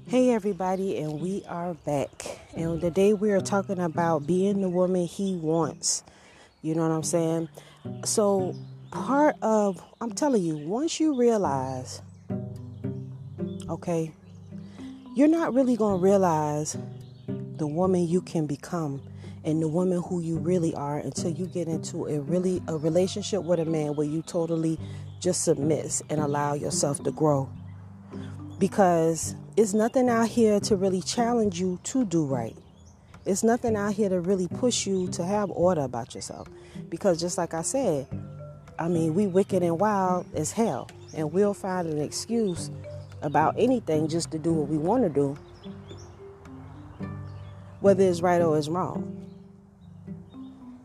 Hey, 0.06 0.30
everybody, 0.30 0.99
and 0.99 1.21
we 1.21 1.42
are 1.49 1.75
back. 1.75 2.38
And 2.54 2.80
today 2.80 3.14
we 3.14 3.33
are 3.33 3.40
talking 3.40 3.80
about 3.80 4.28
being 4.28 4.61
the 4.61 4.68
woman 4.68 5.06
he 5.06 5.35
wants. 5.35 6.04
You 6.62 6.76
know 6.76 6.83
what 6.83 6.94
I'm 6.94 7.02
saying? 7.02 7.49
So, 8.04 8.54
part 8.92 9.35
of, 9.42 9.83
I'm 10.00 10.12
telling 10.12 10.44
you, 10.44 10.56
once 10.56 11.00
you 11.00 11.16
realize, 11.16 12.00
okay, 13.68 14.12
you're 15.14 15.28
not 15.28 15.54
really 15.54 15.76
going 15.76 15.99
to 15.99 16.02
realize 16.02 16.76
the 17.56 17.66
woman 17.66 18.06
you 18.06 18.21
can 18.21 18.47
become 18.47 19.00
and 19.44 19.62
the 19.62 19.68
woman 19.68 20.02
who 20.02 20.21
you 20.21 20.38
really 20.38 20.75
are 20.75 20.99
until 20.99 21.30
you 21.30 21.47
get 21.47 21.68
into 21.68 22.06
a 22.06 22.21
really 22.21 22.62
a 22.68 22.76
relationship 22.76 23.42
with 23.42 23.61
a 23.61 23.64
man 23.64 23.94
where 23.94 24.06
you 24.06 24.23
totally 24.23 24.78
just 25.21 25.44
submit 25.44 26.02
and 26.11 26.21
allow 26.21 26.54
yourself 26.54 27.02
to 27.04 27.12
grow 27.12 27.49
because 28.59 29.37
it's 29.56 29.75
nothing 29.75 30.09
out 30.09 30.28
here 30.28 30.61
to 30.61 30.76
really 30.76 31.02
challenge 31.02 31.61
you 31.61 31.78
to 31.85 32.04
do 32.04 32.25
right. 32.25 32.56
It's 33.26 33.42
nothing 33.42 33.76
out 33.76 33.94
here 33.94 34.09
to 34.09 34.21
really 34.21 34.49
push 34.49 34.87
you 34.87 35.09
to 35.09 35.25
have 35.25 35.50
order 35.50 35.83
about 35.83 36.14
yourself. 36.14 36.49
Because 36.88 37.21
just 37.21 37.38
like 37.38 37.54
I 37.54 37.62
said, 37.62 38.06
I 38.78 38.88
mean, 38.88 39.14
we 39.14 39.26
wicked 39.26 39.62
and 39.62 39.78
wild 39.78 40.26
as 40.35 40.52
hell. 40.52 40.90
And 41.14 41.33
we'll 41.33 41.54
find 41.54 41.88
an 41.88 42.00
excuse 42.00 42.71
about 43.25 43.54
anything 43.59 44.09
just 44.09 44.31
to 44.31 44.38
do 44.38 44.52
what 44.52 44.69
we 44.69 44.78
want 44.78 45.02
to 45.02 45.09
do, 45.09 45.37
whether 47.81 48.04
it's 48.04 48.21
right 48.21 48.40
or 48.40 48.57
it's 48.57 48.69
wrong. 48.69 49.11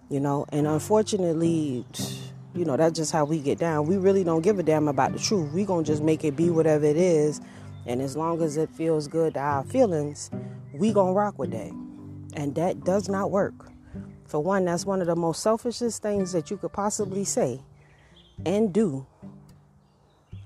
You 0.10 0.20
know, 0.20 0.46
and 0.50 0.66
unfortunately, 0.66 1.86
you 2.56 2.66
know, 2.66 2.78
that's 2.78 2.98
just 2.98 3.12
how 3.12 3.26
we 3.26 3.40
get 3.40 3.60
down. 3.60 3.86
We 3.86 3.98
really 3.98 4.24
don't 4.24 4.42
give 4.42 4.58
a 4.58 4.64
damn 4.64 4.88
about 4.88 5.14
the 5.14 5.20
truth. 5.20 5.54
we 5.54 5.66
going 5.66 5.84
to 5.86 5.92
just 5.92 6.02
make 6.02 6.24
it 6.24 6.36
be 6.36 6.50
whatever 6.50 6.86
it 6.86 6.98
is 6.98 7.40
and 7.86 8.02
as 8.02 8.16
long 8.16 8.42
as 8.42 8.58
it 8.58 8.70
feels 8.70 9.08
good 9.08 9.34
to 9.34 9.40
our 9.40 9.64
feelings, 9.64 10.30
we 10.74 10.94
gonna 10.94 11.14
rock 11.14 11.40
with 11.40 11.52
that. 11.52 11.72
And 12.36 12.54
that 12.56 12.84
does 12.84 13.10
not 13.10 13.32
work. 13.32 13.54
For 14.28 14.40
one, 14.40 14.66
that's 14.66 14.86
one 14.86 15.02
of 15.02 15.08
the 15.08 15.16
most 15.16 15.42
selfishest 15.42 16.02
things 16.02 16.32
that 16.34 16.52
you 16.52 16.58
could 16.58 16.72
possibly 16.72 17.24
say 17.24 17.62
and 18.46 18.72
do. 18.72 19.08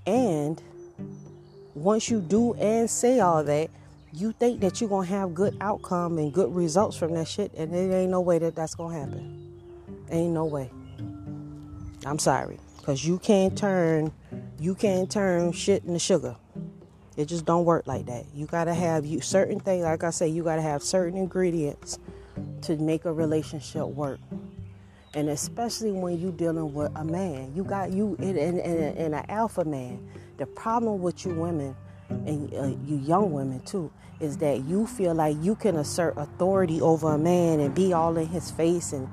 And 0.05 0.61
once 1.75 2.09
you 2.09 2.21
do 2.21 2.53
and 2.53 2.89
say 2.89 3.19
all 3.19 3.43
that, 3.43 3.69
you 4.11 4.31
think 4.31 4.59
that 4.61 4.79
you're 4.79 4.89
gonna 4.89 5.07
have 5.07 5.33
good 5.33 5.57
outcome 5.59 6.19
and 6.19 6.31
good 6.31 6.53
results 6.53 6.95
from 6.95 7.13
that 7.13 7.27
shit, 7.27 7.51
and 7.55 7.73
it 7.73 7.91
ain't 7.91 8.11
no 8.11 8.21
way 8.21 8.37
that 8.37 8.55
that's 8.55 8.75
gonna 8.75 8.97
happen. 8.97 9.61
Ain't 10.11 10.33
no 10.33 10.45
way. 10.45 10.69
I'm 12.05 12.19
sorry, 12.19 12.59
cause 12.83 13.03
you 13.03 13.17
can't 13.17 13.57
turn, 13.57 14.11
you 14.59 14.75
can't 14.75 15.09
turn 15.09 15.51
shit 15.51 15.83
into 15.83 15.99
sugar. 15.99 16.35
It 17.15 17.25
just 17.25 17.45
don't 17.45 17.65
work 17.65 17.87
like 17.87 18.05
that. 18.07 18.25
You 18.33 18.45
gotta 18.45 18.73
have 18.73 19.05
you 19.05 19.21
certain 19.21 19.59
things. 19.59 19.83
Like 19.83 20.03
I 20.03 20.09
say, 20.09 20.27
you 20.27 20.43
gotta 20.43 20.61
have 20.61 20.83
certain 20.83 21.17
ingredients 21.17 21.97
to 22.63 22.77
make 22.77 23.05
a 23.05 23.13
relationship 23.13 23.85
work. 23.87 24.19
And 25.15 25.29
especially 25.29 25.91
when 25.91 26.19
you 26.19 26.31
dealing 26.31 26.73
with 26.73 26.91
a 26.95 27.05
man, 27.05 27.53
you 27.55 27.63
got 27.63 27.91
you 27.91 28.15
in, 28.19 28.35
in, 28.35 28.59
in, 28.59 28.97
in 28.97 29.13
an 29.13 29.25
alpha 29.29 29.63
man. 29.63 30.07
The 30.37 30.45
problem 30.45 31.01
with 31.01 31.25
you 31.25 31.33
women 31.33 31.75
and 32.09 32.53
uh, 32.53 32.65
you 32.85 32.97
young 32.97 33.31
women 33.31 33.61
too 33.61 33.91
is 34.19 34.37
that 34.37 34.63
you 34.63 34.87
feel 34.87 35.13
like 35.13 35.35
you 35.41 35.55
can 35.55 35.75
assert 35.75 36.17
authority 36.17 36.81
over 36.81 37.13
a 37.13 37.17
man 37.17 37.59
and 37.59 37.73
be 37.75 37.93
all 37.93 38.17
in 38.17 38.27
his 38.27 38.51
face, 38.51 38.93
and 38.93 39.09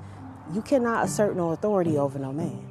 you 0.53 0.61
cannot 0.61 1.05
assert 1.05 1.35
no 1.35 1.51
authority 1.51 1.97
over 1.97 2.17
no 2.17 2.31
man. 2.31 2.67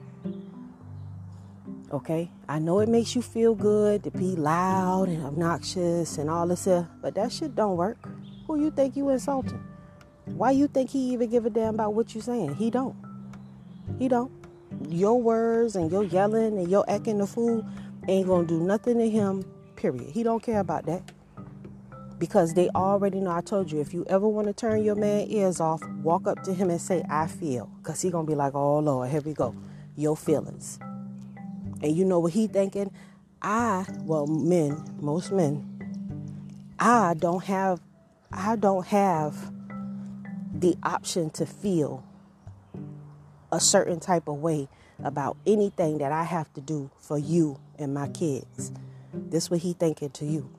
Okay, 1.92 2.30
I 2.48 2.60
know 2.60 2.78
it 2.78 2.88
makes 2.88 3.16
you 3.16 3.22
feel 3.22 3.54
good 3.54 4.04
to 4.04 4.10
be 4.12 4.36
loud 4.36 5.08
and 5.08 5.26
obnoxious 5.26 6.18
and 6.18 6.30
all 6.30 6.46
this 6.46 6.60
stuff, 6.60 6.86
but 7.02 7.14
that 7.16 7.32
shit 7.32 7.54
don't 7.56 7.76
work. 7.76 7.98
Who 8.46 8.60
you 8.60 8.70
think 8.70 8.96
you 8.96 9.08
insulting? 9.10 9.62
Why 10.24 10.52
you 10.52 10.68
think 10.68 10.90
he 10.90 11.12
even 11.12 11.28
give 11.30 11.46
a 11.46 11.50
damn 11.50 11.74
about 11.74 11.94
what 11.94 12.14
you 12.14 12.20
saying? 12.20 12.54
He 12.54 12.70
don't. 12.70 12.94
He 13.98 14.08
don't. 14.08 14.30
Your 14.88 15.20
words 15.20 15.74
and 15.74 15.90
your 15.90 16.04
yelling 16.04 16.56
and 16.58 16.70
your 16.70 16.88
acting 16.88 17.18
the 17.18 17.26
fool 17.26 17.66
ain't 18.10 18.28
gonna 18.28 18.46
do 18.46 18.60
nothing 18.60 18.98
to 18.98 19.08
him. 19.08 19.44
Period. 19.76 20.10
He 20.10 20.22
don't 20.22 20.42
care 20.42 20.60
about 20.60 20.86
that 20.86 21.12
because 22.18 22.52
they 22.52 22.68
already 22.70 23.20
know. 23.20 23.30
I 23.30 23.40
told 23.40 23.72
you 23.72 23.80
if 23.80 23.94
you 23.94 24.04
ever 24.08 24.28
want 24.28 24.46
to 24.46 24.52
turn 24.52 24.84
your 24.84 24.94
man 24.94 25.26
ears 25.28 25.60
off, 25.60 25.82
walk 26.02 26.26
up 26.26 26.42
to 26.42 26.52
him 26.52 26.70
and 26.70 26.80
say, 26.80 27.02
"I 27.08 27.26
feel," 27.26 27.70
because 27.78 28.02
he 28.02 28.10
gonna 28.10 28.26
be 28.26 28.34
like, 28.34 28.54
"Oh 28.54 28.78
Lord, 28.80 29.08
here 29.10 29.22
we 29.22 29.32
go." 29.32 29.54
Your 29.96 30.16
feelings. 30.16 30.78
And 31.82 31.96
you 31.96 32.04
know 32.04 32.18
what 32.20 32.32
he 32.32 32.46
thinking? 32.46 32.90
I, 33.42 33.86
well, 34.02 34.26
men, 34.26 34.84
most 35.00 35.32
men, 35.32 35.64
I 36.78 37.14
don't 37.14 37.42
have, 37.44 37.80
I 38.30 38.56
don't 38.56 38.86
have 38.86 39.52
the 40.54 40.76
option 40.82 41.30
to 41.30 41.46
feel 41.46 42.04
a 43.52 43.60
certain 43.60 44.00
type 44.00 44.28
of 44.28 44.36
way 44.36 44.68
about 45.02 45.36
anything 45.46 45.98
that 45.98 46.12
I 46.12 46.24
have 46.24 46.52
to 46.54 46.60
do 46.60 46.90
for 46.98 47.18
you 47.18 47.58
and 47.78 47.94
my 47.94 48.08
kids. 48.08 48.72
This 49.12 49.50
what 49.50 49.60
he 49.60 49.72
thinking 49.72 50.10
to 50.10 50.24
you. 50.24 50.50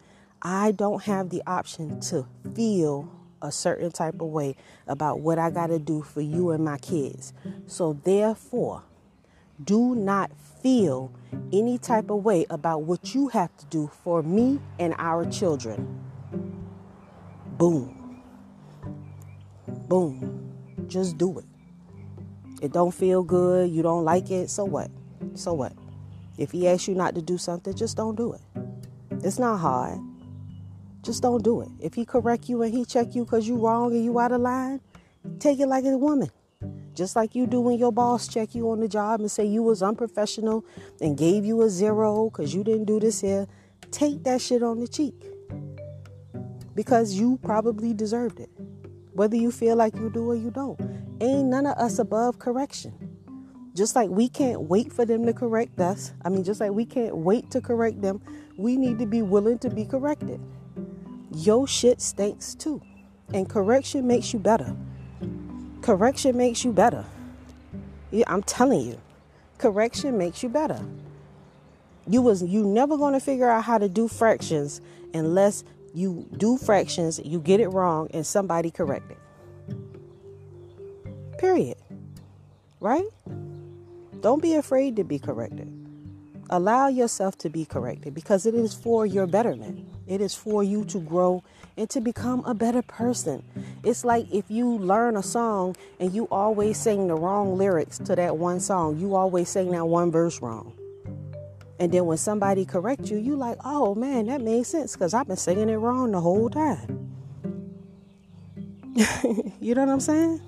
I 0.42 0.72
don't 0.72 1.04
have 1.04 1.30
the 1.30 1.44
option 1.46 2.00
to 2.02 2.26
feel 2.56 3.10
a 3.42 3.52
certain 3.52 3.92
type 3.92 4.16
of 4.22 4.28
way 4.28 4.56
about 4.88 5.20
what 5.20 5.40
I 5.40 5.50
got 5.50 5.68
to 5.68 5.80
do 5.80 6.02
for 6.02 6.22
you 6.22 6.52
and 6.52 6.64
my 6.64 6.78
kids. 6.78 7.34
So 7.68 8.00
therefore, 8.04 8.84
do 9.64 9.96
not 9.96 10.32
feel 10.62 11.12
any 11.54 11.78
type 11.78 12.10
of 12.10 12.24
way 12.24 12.46
about 12.50 12.84
what 12.84 13.14
you 13.14 13.28
have 13.30 13.56
to 13.58 13.66
do 13.68 13.90
for 14.04 14.24
me 14.24 14.60
and 14.80 14.96
our 14.98 15.26
children. 15.30 16.02
Boom. 17.58 18.24
Boom. 19.88 20.54
Just 20.88 21.18
do 21.18 21.40
it. 21.40 21.46
It 22.62 22.72
don't 22.72 22.94
feel 22.94 23.24
good, 23.24 23.72
you 23.72 23.82
don't 23.82 24.06
like 24.06 24.30
it, 24.30 24.50
so 24.50 24.64
what? 24.64 24.92
So 25.34 25.54
what? 25.54 25.74
If 26.38 26.52
he 26.52 26.68
asks 26.68 26.88
you 26.88 26.96
not 26.96 27.16
to 27.16 27.22
do 27.22 27.38
something, 27.38 27.74
just 27.74 27.98
don't 27.98 28.16
do 28.16 28.34
it. 28.34 28.42
It's 29.24 29.40
not 29.40 29.58
hard. 29.58 30.00
Just 31.02 31.24
don't 31.24 31.44
do 31.44 31.62
it. 31.62 31.70
If 31.80 31.96
he 31.96 32.06
correct 32.06 32.48
you 32.48 32.62
and 32.62 32.72
he 32.74 32.86
check 32.86 33.16
you 33.16 33.26
because 33.26 33.48
you 33.48 33.58
wrong 33.58 33.92
and 33.94 34.06
you 34.06 34.20
out 34.20 34.32
of 34.32 34.42
line, 34.42 34.80
take 35.40 35.60
it 35.60 35.66
like 35.68 35.86
a 35.86 35.98
woman. 35.98 36.30
Just 36.94 37.16
like 37.16 37.34
you 37.34 37.48
do 37.48 37.62
when 37.62 37.80
your 37.80 37.92
boss 37.92 38.28
check 38.28 38.54
you 38.54 38.70
on 38.70 38.80
the 38.80 38.88
job 38.88 39.22
and 39.22 39.32
say 39.32 39.46
you 39.46 39.64
was 39.64 39.82
unprofessional 39.82 40.64
and 41.00 41.18
gave 41.18 41.44
you 41.46 41.62
a 41.64 41.70
zero 41.70 42.30
because 42.30 42.54
you 42.54 42.64
didn't 42.64 42.86
do 42.86 43.00
this 43.00 43.22
here. 43.22 43.48
Take 43.90 44.24
that 44.24 44.42
shit 44.42 44.62
on 44.62 44.80
the 44.80 44.88
cheek. 44.88 45.16
Because 46.76 47.14
you 47.14 47.40
probably 47.42 47.94
deserved 47.94 48.40
it. 48.40 48.50
Whether 49.14 49.36
you 49.36 49.52
feel 49.52 49.76
like 49.76 49.96
you 49.96 50.10
do 50.10 50.32
or 50.32 50.36
you 50.36 50.52
don't. 50.52 50.80
Ain't 51.22 51.48
none 51.48 51.66
of 51.66 51.78
us 51.78 52.00
above 52.00 52.40
correction. 52.40 52.94
Just 53.74 53.96
like 53.96 54.10
we 54.10 54.28
can't 54.28 54.64
wait 54.64 54.92
for 54.92 55.06
them 55.06 55.26
to 55.26 55.34
correct 55.34 55.80
us. 55.80 56.14
I 56.26 56.30
mean, 56.30 56.44
just 56.44 56.60
like 56.60 56.72
we 56.72 56.86
can't 56.86 57.18
wait 57.18 57.52
to 57.52 57.62
correct 57.62 58.02
them, 58.02 58.22
we 58.58 58.76
need 58.76 59.00
to 59.00 59.06
be 59.06 59.22
willing 59.22 59.60
to 59.60 59.70
be 59.70 59.86
corrected. 59.86 60.42
Your 61.34 61.68
shit 61.68 62.02
stinks 62.02 62.56
too. 62.56 62.82
And 63.34 63.50
correction 63.50 64.08
makes 64.08 64.34
you 64.34 64.40
better. 64.40 64.76
Correction 65.82 66.36
makes 66.38 66.66
you 66.66 66.74
better. 66.74 67.06
I'm 68.28 68.44
telling 68.44 68.82
you, 68.82 69.00
correction 69.58 70.18
makes 70.18 70.44
you 70.44 70.50
better. 70.50 70.84
You 72.08 72.22
was 72.22 72.44
you 72.44 72.66
never 72.66 72.98
to 72.98 73.20
figure 73.20 73.50
out 73.50 73.64
how 73.64 73.78
to 73.78 73.88
do 73.88 74.08
fractions 74.08 74.82
unless 75.14 75.64
you 75.94 76.28
do 76.38 76.58
fractions, 76.58 77.20
you 77.24 77.40
get 77.40 77.60
it 77.60 77.68
wrong, 77.70 78.10
and 78.14 78.26
somebody 78.26 78.72
correct 78.72 79.12
it. 79.12 79.18
Period. 81.38 81.78
Right? 82.80 83.08
Don't 84.22 84.42
be 84.42 84.56
afraid 84.56 84.96
to 84.98 85.04
be 85.04 85.20
corrected. 85.20 85.72
Allow 86.50 86.90
yourself 86.90 87.38
to 87.40 87.50
be 87.50 87.66
corrected 87.66 88.14
because 88.14 88.46
it 88.46 88.54
is 88.54 88.74
for 88.74 89.06
your 89.06 89.26
betterment. 89.26 89.88
It 90.06 90.22
is 90.22 90.36
for 90.36 90.64
you 90.64 90.84
to 90.86 91.00
grow 91.00 91.44
and 91.78 91.90
to 91.92 92.02
become 92.02 92.44
a 92.46 92.54
better 92.54 92.82
person. 92.82 93.44
It's 93.84 94.04
like 94.04 94.32
if 94.32 94.46
you 94.50 94.68
learn 94.68 95.16
a 95.16 95.24
song 95.24 95.76
and 96.00 96.14
you 96.14 96.28
always 96.30 96.78
sing 96.78 97.08
the 97.08 97.16
wrong 97.16 97.58
lyrics 97.58 97.98
to 98.00 98.16
that 98.18 98.38
one 98.38 98.60
song, 98.60 99.00
you 99.00 99.16
always 99.16 99.50
sing 99.50 99.72
that 99.72 99.88
one 99.88 100.12
verse 100.12 100.42
wrong. 100.42 100.74
And 101.82 101.92
then 101.92 102.06
when 102.06 102.18
somebody 102.20 102.64
corrects 102.64 103.10
you, 103.10 103.18
you 103.18 103.36
like, 103.36 103.58
oh 103.66 103.96
man, 103.96 104.28
that 104.28 104.40
makes 104.40 104.68
sense 104.68 104.94
because 104.94 105.16
I've 105.16 105.28
been 105.28 105.36
singing 105.36 105.68
it 105.68 105.78
wrong 105.78 106.12
the 106.12 106.22
whole 106.22 106.48
time. 106.48 107.12
you 109.60 109.74
know 109.74 109.86
what 109.86 109.92
I'm 109.92 110.00
saying? 110.00 110.42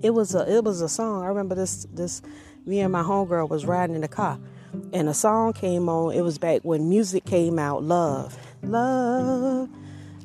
It 0.00 0.10
was 0.10 0.36
a 0.36 0.48
it 0.48 0.62
was 0.62 0.80
a 0.80 0.88
song. 0.88 1.24
I 1.24 1.26
remember 1.26 1.56
this 1.56 1.88
this 1.92 2.22
me 2.64 2.78
and 2.78 2.92
my 2.92 3.02
homegirl 3.02 3.48
was 3.48 3.66
riding 3.66 3.96
in 3.96 4.02
the 4.02 4.06
car 4.06 4.38
and 4.92 5.08
a 5.08 5.14
song 5.14 5.54
came 5.54 5.88
on. 5.88 6.14
It 6.14 6.20
was 6.20 6.38
back 6.38 6.60
when 6.62 6.82
Musiq 6.82 7.24
came 7.24 7.58
out. 7.58 7.82
Love, 7.82 8.38
love. 8.62 9.68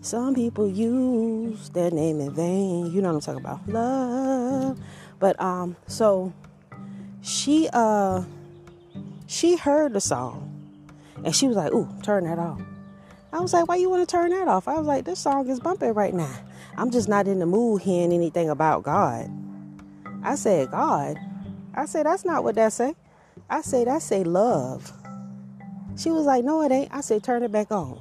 Some 0.01 0.35
people 0.35 0.69
use 0.69 1.71
their 1.71 1.89
name 1.89 2.19
in 2.19 2.35
vain. 2.35 2.91
You 2.91 3.01
know 3.01 3.15
what 3.15 3.27
I'm 3.27 3.35
talking 3.35 3.41
about. 3.43 3.67
Love. 3.67 4.79
But 5.17 5.41
um, 5.41 5.75
so 5.87 6.33
she 7.23 7.67
uh 7.73 8.23
she 9.27 9.57
heard 9.57 9.93
the 9.93 10.01
song 10.01 10.53
and 11.23 11.35
she 11.35 11.47
was 11.47 11.55
like, 11.55 11.71
"Ooh, 11.73 11.87
turn 12.01 12.23
that 12.23 12.39
off." 12.39 12.61
I 13.31 13.39
was 13.39 13.53
like, 13.53 13.67
"Why 13.67 13.75
you 13.75 13.89
want 13.89 14.07
to 14.07 14.11
turn 14.11 14.31
that 14.31 14.47
off?" 14.47 14.67
I 14.67 14.77
was 14.77 14.87
like, 14.87 15.05
"This 15.05 15.19
song 15.19 15.47
is 15.49 15.59
bumping 15.59 15.93
right 15.93 16.13
now. 16.13 16.33
I'm 16.77 16.91
just 16.91 17.07
not 17.07 17.27
in 17.27 17.39
the 17.39 17.45
mood 17.45 17.81
hearing 17.81 18.11
anything 18.11 18.49
about 18.49 18.83
God." 18.83 19.29
I 20.23 20.35
said, 20.35 20.71
"God." 20.71 21.17
I 21.75 21.85
said, 21.85 22.05
"That's 22.05 22.25
not 22.25 22.43
what 22.43 22.55
that 22.55 22.73
say." 22.73 22.95
I 23.49 23.61
said, 23.61 23.87
I 23.87 23.99
say 23.99 24.23
love. 24.23 24.91
She 25.95 26.11
was 26.11 26.25
like, 26.25 26.43
no, 26.43 26.61
it 26.63 26.71
ain't. 26.71 26.93
I 26.93 27.01
said, 27.01 27.23
turn 27.23 27.43
it 27.43 27.51
back 27.51 27.71
on. 27.71 27.99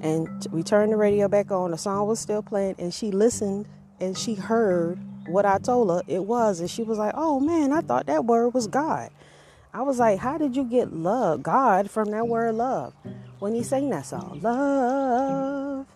And 0.00 0.46
we 0.50 0.62
turned 0.62 0.92
the 0.92 0.96
radio 0.96 1.28
back 1.28 1.50
on. 1.50 1.70
The 1.70 1.78
song 1.78 2.06
was 2.08 2.20
still 2.20 2.42
playing, 2.42 2.76
and 2.78 2.92
she 2.92 3.10
listened 3.10 3.66
and 4.00 4.16
she 4.18 4.34
heard 4.34 4.98
what 5.28 5.46
I 5.46 5.58
told 5.58 5.90
her 5.90 6.02
it 6.08 6.24
was. 6.24 6.60
And 6.60 6.70
she 6.70 6.82
was 6.82 6.98
like, 6.98 7.14
oh 7.16 7.38
man, 7.38 7.72
I 7.72 7.80
thought 7.80 8.06
that 8.06 8.24
word 8.24 8.54
was 8.54 8.66
God. 8.66 9.10
I 9.74 9.82
was 9.82 9.98
like, 9.98 10.20
how 10.20 10.38
did 10.38 10.54
you 10.54 10.62
get 10.62 10.92
love, 10.92 11.42
God, 11.42 11.90
from 11.90 12.12
that 12.12 12.28
word 12.28 12.54
love 12.54 12.94
when 13.40 13.56
he 13.56 13.64
sang 13.64 13.90
that 13.90 14.06
song? 14.06 14.38
Love. 14.40 15.86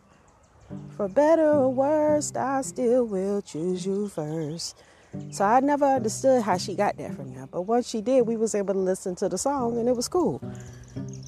For 0.97 1.06
better 1.06 1.49
or 1.49 1.73
worse, 1.73 2.35
I 2.35 2.62
still 2.62 3.06
will 3.06 3.40
choose 3.40 3.87
you 3.87 4.08
first. 4.08 4.82
So 5.30 5.44
I 5.44 5.61
never 5.61 5.85
understood 5.85 6.42
how 6.42 6.56
she 6.56 6.75
got 6.75 6.97
that 6.97 7.14
from 7.14 7.32
that. 7.35 7.52
But 7.52 7.62
once 7.62 7.88
she 7.88 8.00
did, 8.00 8.26
we 8.26 8.37
was 8.37 8.56
able 8.56 8.75
to 8.75 8.80
listen 8.80 9.14
to 9.14 9.28
the 9.28 9.38
song 9.38 9.78
and 9.78 9.88
it 9.88 9.94
was 9.94 10.08
cool. 10.08 10.42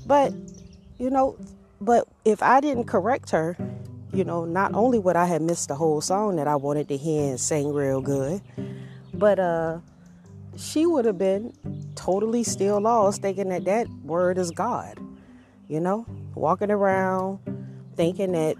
But, 0.04 0.34
you 0.98 1.08
know, 1.08 1.36
but 1.80 2.08
if 2.24 2.42
I 2.42 2.60
didn't 2.60 2.84
correct 2.84 3.30
her, 3.30 3.56
you 4.12 4.24
know, 4.24 4.44
not 4.44 4.74
only 4.74 4.98
would 4.98 5.14
I 5.14 5.26
have 5.26 5.40
missed 5.40 5.68
the 5.68 5.76
whole 5.76 6.00
song 6.00 6.34
that 6.34 6.48
I 6.48 6.56
wanted 6.56 6.88
to 6.88 6.96
hear 6.96 7.30
and 7.30 7.38
sing 7.40 7.72
real 7.72 8.00
good, 8.00 8.42
but 9.14 9.38
uh 9.38 9.78
she 10.60 10.86
would 10.86 11.04
have 11.04 11.18
been 11.18 11.52
totally 11.94 12.44
still 12.44 12.80
lost 12.80 13.22
thinking 13.22 13.48
that 13.48 13.64
that 13.64 13.88
word 14.04 14.38
is 14.38 14.50
God. 14.50 14.98
You 15.68 15.80
know, 15.80 16.06
walking 16.34 16.70
around 16.70 17.38
thinking 17.96 18.32
that 18.32 18.56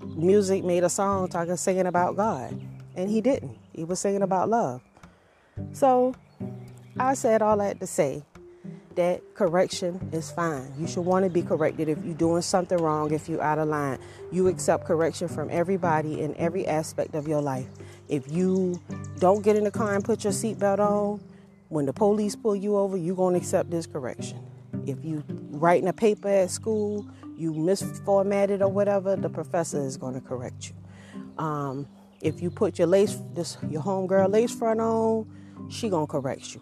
Musiq 0.00 0.64
made 0.64 0.84
a 0.84 0.88
song 0.88 1.28
talking 1.28 1.56
singing 1.56 1.86
about 1.86 2.16
God, 2.16 2.58
and 2.96 3.10
he 3.10 3.20
didn't. 3.20 3.58
He 3.72 3.84
was 3.84 4.00
singing 4.00 4.22
about 4.22 4.48
love. 4.48 4.80
So 5.72 6.14
I 6.98 7.14
said 7.14 7.42
all 7.42 7.56
that 7.58 7.80
to 7.80 7.86
say 7.86 8.22
that 8.96 9.22
correction 9.34 10.08
is 10.12 10.30
fine. 10.30 10.72
You 10.78 10.86
should 10.86 11.02
want 11.02 11.24
to 11.24 11.30
be 11.30 11.42
corrected 11.42 11.88
if 11.88 12.04
you're 12.04 12.14
doing 12.14 12.42
something 12.42 12.78
wrong, 12.78 13.12
if 13.12 13.28
you're 13.28 13.42
out 13.42 13.58
of 13.58 13.68
line. 13.68 13.98
You 14.32 14.48
accept 14.48 14.84
correction 14.84 15.28
from 15.28 15.48
everybody 15.50 16.20
in 16.20 16.36
every 16.36 16.66
aspect 16.66 17.14
of 17.14 17.28
your 17.28 17.40
life. 17.40 17.68
If 18.10 18.30
you 18.30 18.80
don't 19.20 19.42
get 19.44 19.54
in 19.56 19.64
the 19.64 19.70
car 19.70 19.94
and 19.94 20.04
put 20.04 20.24
your 20.24 20.32
seatbelt 20.32 20.80
on, 20.80 21.20
when 21.68 21.86
the 21.86 21.92
police 21.92 22.34
pull 22.34 22.56
you 22.56 22.76
over, 22.76 22.96
you're 22.96 23.14
going 23.14 23.34
to 23.34 23.40
accept 23.40 23.70
this 23.70 23.86
correction. 23.86 24.38
If 24.84 25.04
you 25.04 25.22
writing 25.50 25.88
a 25.88 25.92
paper 25.92 26.28
at 26.28 26.50
school, 26.50 27.06
you 27.36 27.52
misformatted 27.52 28.62
or 28.62 28.68
whatever, 28.68 29.14
the 29.14 29.30
professor 29.30 29.80
is 29.80 29.96
going 29.96 30.14
to 30.14 30.20
correct 30.20 30.70
you. 30.70 30.74
Um, 31.38 31.86
if 32.20 32.42
you 32.42 32.50
put 32.50 32.78
your 32.78 32.88
lace, 32.88 33.16
this 33.34 33.56
your 33.68 33.82
homegirl 33.82 34.30
lace 34.30 34.54
front 34.54 34.80
on, 34.80 35.26
she 35.70 35.88
gonna 35.88 36.06
correct 36.06 36.54
you. 36.54 36.60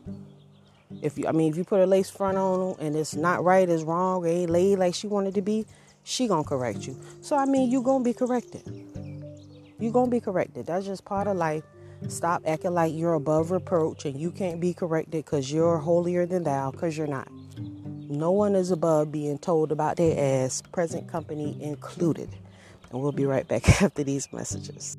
If 1.02 1.18
you, 1.18 1.26
I 1.26 1.32
mean, 1.32 1.50
if 1.50 1.56
you 1.58 1.64
put 1.64 1.80
a 1.80 1.86
lace 1.86 2.10
front 2.10 2.38
on 2.38 2.76
and 2.78 2.94
it's 2.94 3.14
not 3.14 3.42
right, 3.42 3.68
it's 3.68 3.82
wrong, 3.82 4.24
it 4.24 4.30
ain't 4.30 4.50
laid 4.50 4.78
like 4.78 4.94
she 4.94 5.06
wanted 5.06 5.34
to 5.34 5.42
be, 5.42 5.66
she 6.04 6.28
gonna 6.28 6.44
correct 6.44 6.86
you. 6.86 7.00
So 7.20 7.36
I 7.36 7.44
mean, 7.44 7.70
you 7.70 7.82
gonna 7.82 8.04
be 8.04 8.12
corrected. 8.12 8.62
You 9.78 9.92
gonna 9.92 10.10
be 10.10 10.20
corrected. 10.20 10.66
That's 10.66 10.86
just 10.86 11.04
part 11.04 11.28
of 11.28 11.36
life. 11.36 11.62
Stop 12.08 12.42
acting 12.46 12.74
like 12.74 12.92
you're 12.94 13.14
above 13.14 13.50
reproach 13.50 14.04
and 14.04 14.18
you 14.20 14.32
can't 14.32 14.60
be 14.60 14.74
corrected 14.74 15.24
because 15.24 15.52
you're 15.52 15.78
holier 15.78 16.26
than 16.26 16.42
thou, 16.42 16.70
because 16.70 16.96
you're 16.98 17.06
not. 17.06 17.28
No 18.08 18.32
one 18.32 18.56
is 18.56 18.70
above 18.72 19.12
being 19.12 19.38
told 19.38 19.70
about 19.70 19.96
their 19.96 20.44
ass, 20.44 20.62
present 20.72 21.08
company 21.08 21.56
included. 21.62 22.28
And 22.90 23.00
we'll 23.00 23.12
be 23.12 23.26
right 23.26 23.46
back 23.46 23.82
after 23.82 24.02
these 24.02 24.32
messages. 24.32 24.96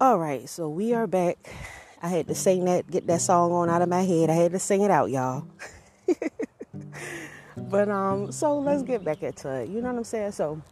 All 0.00 0.18
right, 0.18 0.48
so 0.48 0.68
we 0.68 0.94
are 0.94 1.06
back. 1.06 1.36
I 2.02 2.08
had 2.08 2.28
to 2.28 2.34
sing 2.34 2.64
that, 2.64 2.90
get 2.90 3.06
that 3.06 3.20
song 3.20 3.52
on 3.52 3.68
out 3.68 3.82
of 3.82 3.88
my 3.88 4.02
head. 4.02 4.30
I 4.30 4.34
had 4.34 4.52
to 4.52 4.58
sing 4.58 4.82
it 4.82 4.90
out, 4.90 5.10
y'all. 5.10 5.46
but 7.56 7.88
um, 7.88 8.32
so 8.32 8.58
let's 8.58 8.82
get 8.82 9.04
back 9.04 9.22
into 9.22 9.48
it. 9.48 9.68
You 9.68 9.80
know 9.80 9.88
what 9.88 9.98
I'm 9.98 10.04
saying? 10.04 10.32
So 10.32 10.62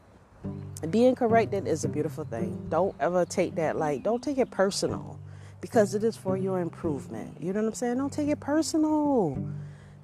being 0.90 1.14
corrected 1.14 1.66
is 1.66 1.84
a 1.84 1.88
beautiful 1.88 2.24
thing. 2.24 2.66
Don't 2.68 2.94
ever 3.00 3.24
take 3.24 3.56
that 3.56 3.76
like, 3.76 4.02
don't 4.02 4.22
take 4.22 4.38
it 4.38 4.50
personal 4.50 5.18
because 5.60 5.94
it 5.94 6.04
is 6.04 6.16
for 6.16 6.36
your 6.36 6.60
improvement. 6.60 7.36
You 7.40 7.52
know 7.52 7.60
what 7.60 7.68
I'm 7.68 7.74
saying? 7.74 7.98
Don't 7.98 8.12
take 8.12 8.28
it 8.28 8.40
personal. 8.40 9.36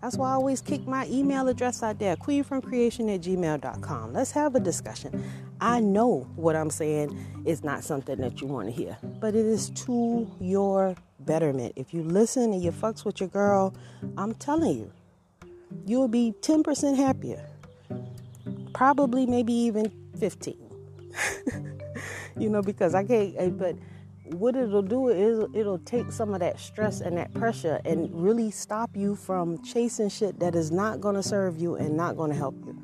That's 0.03 0.19
why 0.19 0.31
I 0.31 0.35
always 0.35 0.61
kick 0.61 0.87
my 0.87 1.07
email 1.07 1.49
address 1.49 1.83
out 1.83 1.99
there, 1.99 2.15
queenfromcreation 2.17 3.15
at 3.15 3.23
gmail.com. 3.23 4.13
Let's 4.13 4.33
have 4.33 4.55
a 4.55 4.61
discussion. 4.61 5.25
I 5.63 5.81
know 5.81 6.29
what 6.37 6.57
I'm 6.57 6.69
saying 6.69 7.43
is 7.47 7.65
not 7.65 7.85
something 7.85 8.19
that 8.21 8.43
you 8.43 8.47
want 8.47 8.69
to 8.69 8.73
hear, 8.73 8.99
but 9.03 9.35
it 9.35 9.47
is 9.47 9.71
to 9.71 10.31
your 10.41 10.95
betterment. 11.27 11.73
If 11.77 11.95
you 11.95 12.03
listen 12.03 12.53
and 12.53 12.63
you 12.63 12.73
fucks 12.73 13.05
with 13.05 13.21
your 13.21 13.29
girl, 13.29 13.75
I'm 14.17 14.35
telling 14.35 14.77
you, 14.77 14.93
you 15.87 15.99
will 15.99 16.09
be 16.09 16.35
10% 16.41 16.97
happier. 16.97 17.45
Probably 18.73 19.27
maybe 19.27 19.53
even 19.53 19.93
15. 20.19 20.57
you 22.39 22.49
know, 22.49 22.63
because 22.63 22.95
I 22.95 23.05
can't, 23.05 23.35
eh, 23.37 23.49
but 23.49 23.77
what 24.25 24.57
it'll 24.57 24.83
do 24.83 25.09
is 25.09 25.45
it'll 25.55 25.79
take 25.79 26.11
some 26.11 26.33
of 26.33 26.41
that 26.41 26.59
stress 26.59 27.01
and 27.01 27.17
that 27.19 27.33
pressure 27.35 27.81
and 27.85 28.11
really 28.15 28.51
stop 28.51 28.97
you 28.97 29.15
from 29.15 29.63
chasing 29.63 30.09
shit 30.09 30.41
that 30.41 30.55
is 30.55 30.71
not 30.71 31.01
going 31.01 31.15
to 31.15 31.23
serve 31.23 31.59
you 31.59 31.77
and 31.77 31.97
not 31.97 32.17
going 32.17 32.31
to 32.31 32.37
help 32.37 32.57
you. 32.65 32.77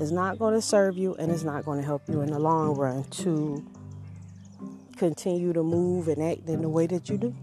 It's 0.00 0.10
not 0.10 0.38
going 0.38 0.54
to 0.54 0.62
serve 0.62 0.96
you 0.96 1.14
and 1.16 1.30
it's 1.30 1.44
not 1.44 1.64
going 1.64 1.78
to 1.78 1.84
help 1.84 2.08
you 2.08 2.22
in 2.22 2.30
the 2.30 2.38
long 2.38 2.74
run 2.76 3.04
to 3.04 3.64
continue 4.96 5.52
to 5.52 5.62
move 5.62 6.08
and 6.08 6.22
act 6.22 6.48
in 6.48 6.62
the 6.62 6.68
way 6.68 6.86
that 6.86 7.08
you 7.08 7.18
do. 7.18 7.34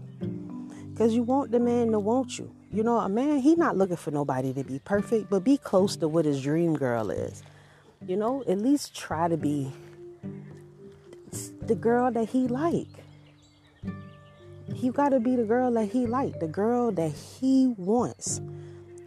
Because 0.92 1.14
you 1.14 1.22
want 1.22 1.50
the 1.50 1.60
man 1.60 1.90
to 1.92 1.98
want 1.98 2.38
you. 2.38 2.54
You 2.70 2.82
know, 2.82 2.98
a 2.98 3.08
man, 3.08 3.38
he 3.38 3.54
not 3.56 3.76
looking 3.76 3.96
for 3.96 4.10
nobody 4.10 4.52
to 4.52 4.64
be 4.64 4.78
perfect, 4.78 5.30
but 5.30 5.44
be 5.44 5.56
close 5.56 5.96
to 5.96 6.08
what 6.08 6.24
his 6.24 6.42
dream 6.42 6.74
girl 6.74 7.10
is. 7.10 7.42
You 8.06 8.16
know, 8.16 8.42
at 8.48 8.58
least 8.58 8.94
try 8.94 9.28
to 9.28 9.36
be 9.36 9.72
the 11.62 11.74
girl 11.74 12.10
that 12.10 12.28
he 12.28 12.46
like 12.48 12.88
he 14.74 14.90
got 14.90 15.10
to 15.10 15.20
be 15.20 15.36
the 15.36 15.44
girl 15.44 15.70
that 15.72 15.86
he 15.86 16.06
like, 16.06 16.40
the 16.40 16.48
girl 16.48 16.90
that 16.92 17.12
he 17.12 17.74
wants. 17.76 18.40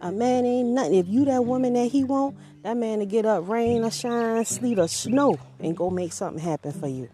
A 0.00 0.12
man 0.12 0.44
ain't 0.44 0.68
nothing. 0.70 0.94
If 0.94 1.08
you 1.08 1.24
that 1.26 1.44
woman 1.44 1.72
that 1.74 1.86
he 1.86 2.04
want, 2.04 2.36
that 2.62 2.76
man 2.76 2.98
to 3.00 3.06
get 3.06 3.24
up, 3.24 3.48
rain 3.48 3.84
or 3.84 3.90
shine, 3.90 4.44
sleet 4.44 4.78
or 4.78 4.88
snow, 4.88 5.38
and 5.60 5.76
go 5.76 5.90
make 5.90 6.12
something 6.12 6.42
happen 6.42 6.72
for 6.72 6.88
you. 6.88 7.08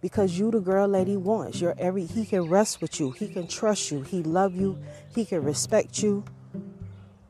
Because 0.00 0.38
you 0.38 0.50
the 0.50 0.60
girl 0.60 0.88
that 0.88 1.06
he 1.06 1.16
wants. 1.16 1.60
You're 1.60 1.74
every 1.78 2.06
he 2.06 2.24
can 2.24 2.48
rest 2.48 2.80
with 2.80 2.98
you. 2.98 3.10
He 3.10 3.28
can 3.28 3.46
trust 3.46 3.90
you. 3.90 4.00
He 4.02 4.22
love 4.22 4.54
you. 4.54 4.78
He 5.14 5.24
can 5.24 5.44
respect 5.44 6.02
you. 6.02 6.24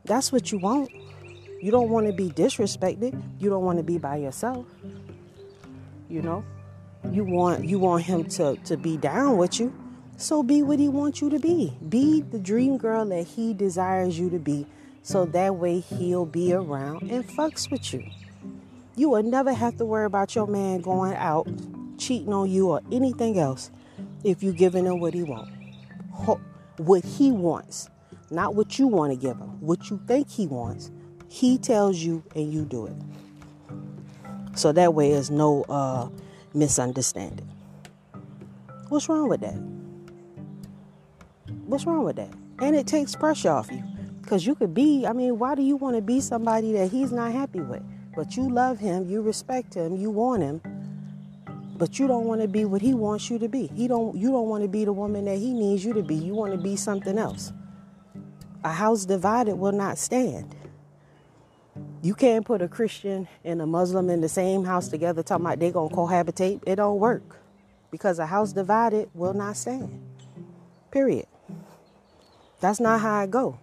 That's 0.05 0.31
what 0.31 0.51
you 0.51 0.59
want. 0.59 0.89
You 1.61 1.69
don't 1.71 1.89
want 1.89 2.07
to 2.07 2.13
be 2.13 2.29
disrespected. 2.29 3.21
You 3.39 3.49
don't 3.49 3.63
want 3.63 3.77
to 3.77 3.83
be 3.83 3.97
by 3.97 4.17
yourself. 4.17 4.65
You 6.09 6.21
know? 6.21 6.43
You 7.11 7.23
want 7.25 7.65
you 7.65 7.79
want 7.79 8.03
him 8.03 8.25
to 8.25 8.55
to 8.65 8.77
be 8.77 8.97
down 8.97 9.37
with 9.37 9.59
you. 9.59 9.73
So 10.17 10.43
be 10.43 10.61
what 10.61 10.79
he 10.79 10.87
wants 10.87 11.19
you 11.19 11.29
to 11.31 11.39
be. 11.39 11.73
Be 11.89 12.21
the 12.21 12.37
dream 12.39 12.77
girl 12.77 13.05
that 13.05 13.23
he 13.25 13.53
desires 13.53 14.19
you 14.19 14.29
to 14.29 14.39
be. 14.39 14.67
So 15.01 15.25
that 15.25 15.55
way 15.55 15.79
he'll 15.79 16.27
be 16.27 16.53
around 16.53 17.09
and 17.09 17.27
fucks 17.27 17.71
with 17.71 17.91
you. 17.91 18.03
You 18.95 19.09
will 19.09 19.23
never 19.23 19.51
have 19.51 19.77
to 19.77 19.85
worry 19.85 20.05
about 20.05 20.35
your 20.35 20.45
man 20.45 20.81
going 20.81 21.15
out, 21.15 21.47
cheating 22.01 22.33
on 22.33 22.49
you 22.49 22.69
or 22.69 22.81
anything 22.91 23.39
else 23.39 23.71
if 24.23 24.41
you're 24.41 24.53
giving 24.53 24.85
him 24.85 24.99
what 24.99 25.13
he 25.13 25.23
wants. 25.23 25.51
What 26.77 27.05
he 27.05 27.31
wants. 27.31 27.89
Not 28.31 28.55
what 28.55 28.79
you 28.79 28.87
want 28.87 29.11
to 29.11 29.17
give 29.17 29.37
him. 29.37 29.61
What 29.61 29.89
you 29.89 30.01
think 30.07 30.29
he 30.29 30.47
wants. 30.47 30.89
He 31.27 31.57
tells 31.57 31.97
you 31.97 32.23
and 32.35 32.51
you 32.51 32.65
do 32.65 32.87
it. 32.87 32.95
So 34.55 34.71
that 34.71 34.93
way 34.93 35.11
there's 35.11 35.29
no 35.29 35.63
uh, 35.69 36.09
misunderstanding. 36.53 37.47
What's 38.89 39.07
wrong 39.07 39.29
with 39.29 39.41
that? 39.41 39.55
What's 41.65 41.85
wrong 41.85 42.03
with 42.03 42.17
that? 42.17 42.33
And 42.59 42.75
it 42.75 42.87
takes 42.87 43.15
pressure 43.15 43.49
off 43.49 43.71
you. 43.71 43.83
Because 44.21 44.45
you 44.45 44.55
could 44.55 44.73
be, 44.73 45.05
I 45.05 45.13
mean, 45.13 45.39
why 45.39 45.55
do 45.55 45.61
you 45.61 45.75
want 45.75 45.95
to 45.95 46.01
be 46.01 46.19
somebody 46.19 46.73
that 46.73 46.91
he's 46.91 47.11
not 47.11 47.31
happy 47.31 47.61
with? 47.61 47.83
But 48.15 48.35
you 48.35 48.49
love 48.49 48.79
him, 48.79 49.09
you 49.09 49.21
respect 49.21 49.73
him, 49.73 49.95
you 49.95 50.09
want 50.09 50.43
him, 50.43 50.61
but 51.81 51.97
you 51.97 52.05
don't 52.05 52.25
want 52.25 52.39
to 52.39 52.47
be 52.47 52.63
what 52.63 52.79
he 52.79 52.93
wants 52.93 53.27
you 53.31 53.39
to 53.39 53.49
be. 53.49 53.65
He 53.75 53.87
don't 53.87 54.15
you 54.15 54.29
don't 54.29 54.47
want 54.47 54.61
to 54.61 54.67
be 54.67 54.85
the 54.85 54.93
woman 54.93 55.25
that 55.25 55.39
he 55.39 55.51
needs 55.51 55.83
you 55.83 55.93
to 55.93 56.03
be. 56.03 56.13
You 56.13 56.35
want 56.35 56.51
to 56.51 56.59
be 56.59 56.75
something 56.75 57.17
else. 57.17 57.51
A 58.63 58.71
house 58.71 59.03
divided 59.03 59.55
will 59.55 59.71
not 59.71 59.97
stand. 59.97 60.55
You 62.03 62.13
can't 62.13 62.45
put 62.45 62.61
a 62.61 62.67
Christian 62.67 63.27
and 63.43 63.63
a 63.63 63.65
Muslim 63.65 64.11
in 64.11 64.21
the 64.21 64.29
same 64.29 64.63
house 64.63 64.89
together 64.89 65.23
talking 65.23 65.43
about 65.43 65.59
they're 65.59 65.71
gonna 65.71 65.89
cohabitate. 65.89 66.61
It 66.67 66.75
don't 66.75 66.99
work. 66.99 67.39
Because 67.89 68.19
a 68.19 68.27
house 68.27 68.53
divided 68.53 69.09
will 69.15 69.33
not 69.33 69.57
stand. 69.57 70.03
Period. 70.91 71.25
That's 72.59 72.79
not 72.79 73.01
how 73.01 73.15
I 73.21 73.25
go. 73.25 73.57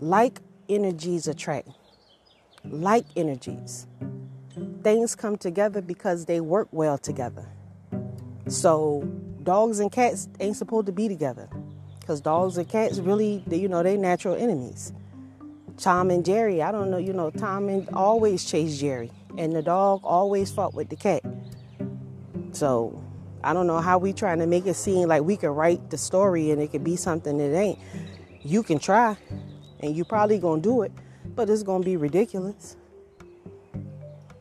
Like 0.00 0.40
energies 0.68 1.28
attract. 1.28 1.68
Like 2.64 3.06
energies. 3.14 3.86
Things 4.82 5.14
come 5.14 5.36
together 5.36 5.80
because 5.80 6.26
they 6.26 6.40
work 6.40 6.68
well 6.70 6.98
together. 6.98 7.46
So 8.48 9.02
dogs 9.42 9.80
and 9.80 9.90
cats 9.90 10.28
ain't 10.40 10.56
supposed 10.56 10.86
to 10.86 10.92
be 10.92 11.08
together. 11.08 11.48
Because 12.00 12.20
dogs 12.20 12.58
and 12.58 12.68
cats 12.68 12.98
really, 12.98 13.42
you 13.50 13.68
know, 13.68 13.82
they 13.82 13.96
natural 13.96 14.34
enemies. 14.34 14.92
Tom 15.76 16.10
and 16.10 16.24
Jerry, 16.24 16.62
I 16.62 16.70
don't 16.70 16.90
know, 16.90 16.98
you 16.98 17.12
know, 17.12 17.30
Tom 17.30 17.68
and 17.68 17.88
always 17.94 18.44
chased 18.44 18.80
Jerry. 18.80 19.10
And 19.36 19.54
the 19.54 19.62
dog 19.62 20.00
always 20.04 20.52
fought 20.52 20.74
with 20.74 20.88
the 20.88 20.96
cat. 20.96 21.22
So 22.52 23.02
I 23.42 23.52
don't 23.52 23.66
know 23.66 23.80
how 23.80 23.98
we 23.98 24.12
trying 24.12 24.38
to 24.38 24.46
make 24.46 24.66
it 24.66 24.74
seem 24.74 25.08
like 25.08 25.22
we 25.22 25.36
can 25.36 25.50
write 25.50 25.90
the 25.90 25.98
story 25.98 26.50
and 26.50 26.62
it 26.62 26.70
could 26.70 26.84
be 26.84 26.96
something 26.96 27.38
that 27.38 27.56
ain't. 27.56 27.78
You 28.42 28.62
can 28.62 28.78
try, 28.78 29.16
and 29.80 29.96
you 29.96 30.04
probably 30.04 30.38
gonna 30.38 30.62
do 30.62 30.82
it, 30.82 30.92
but 31.34 31.48
it's 31.50 31.62
gonna 31.62 31.84
be 31.84 31.96
ridiculous. 31.96 32.76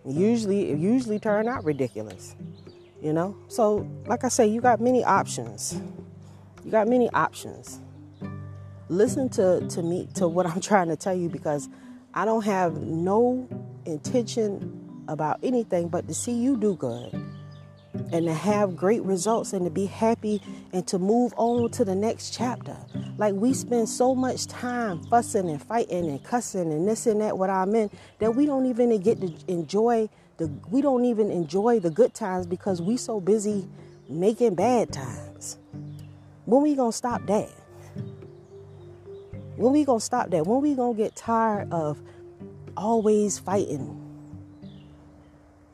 Usually, 0.05 0.71
it 0.71 0.79
usually 0.79 1.19
turn 1.19 1.47
out 1.47 1.63
ridiculous, 1.63 2.35
you 3.01 3.13
know. 3.13 3.37
So, 3.47 3.87
like 4.05 4.23
I 4.23 4.27
say, 4.27 4.47
you 4.47 4.59
got 4.61 4.81
many 4.81 5.03
options. 5.03 5.79
You 6.65 6.71
got 6.71 6.87
many 6.87 7.09
options. 7.11 7.79
Listen 8.89 9.29
to 9.29 9.65
to 9.69 9.81
me 9.81 10.07
to 10.15 10.27
what 10.27 10.45
I'm 10.45 10.61
trying 10.71 10.89
to 10.89 10.95
tell 10.95 11.15
you 11.15 11.29
because 11.29 11.69
I 12.13 12.25
don't 12.25 12.43
have 12.45 12.81
no 12.81 13.47
intention 13.85 14.79
about 15.07 15.39
anything 15.43 15.89
but 15.89 16.07
to 16.07 16.13
see 16.13 16.33
you 16.33 16.57
do 16.57 16.75
good 16.75 17.13
and 18.11 18.25
to 18.25 18.33
have 18.33 18.75
great 18.75 19.01
results 19.03 19.53
and 19.53 19.65
to 19.65 19.71
be 19.71 19.85
happy 19.85 20.41
and 20.71 20.87
to 20.87 20.99
move 20.99 21.33
on 21.37 21.69
to 21.71 21.85
the 21.85 21.95
next 21.95 22.33
chapter. 22.33 22.75
Like 23.17 23.33
we 23.35 23.53
spend 23.53 23.87
so 23.89 24.15
much 24.15 24.47
time 24.47 25.03
fussing 25.03 25.49
and 25.49 25.61
fighting 25.61 26.09
and 26.09 26.23
cussing 26.23 26.71
and 26.71 26.87
this 26.87 27.05
and 27.05 27.21
that 27.21 27.37
with 27.37 27.49
our 27.49 27.65
men 27.65 27.89
that 28.19 28.35
we 28.35 28.45
don't 28.45 28.65
even 28.65 28.99
get 29.01 29.21
to 29.21 29.33
enjoy 29.47 30.09
the 30.37 30.47
we 30.69 30.81
don't 30.81 31.05
even 31.05 31.29
enjoy 31.29 31.79
the 31.79 31.91
good 31.91 32.13
times 32.13 32.47
because 32.47 32.81
we 32.81 32.97
so 32.97 33.19
busy 33.19 33.67
making 34.09 34.55
bad 34.55 34.91
times. 34.91 35.57
When 36.45 36.61
we 36.63 36.75
gonna 36.75 36.91
stop 36.91 37.25
that? 37.27 37.49
When 39.55 39.71
we 39.71 39.85
gonna 39.85 39.99
stop 39.99 40.31
that? 40.31 40.45
When 40.47 40.61
we 40.61 40.73
gonna 40.73 40.95
get 40.95 41.15
tired 41.15 41.71
of 41.71 42.01
always 42.75 43.37
fighting? 43.37 44.02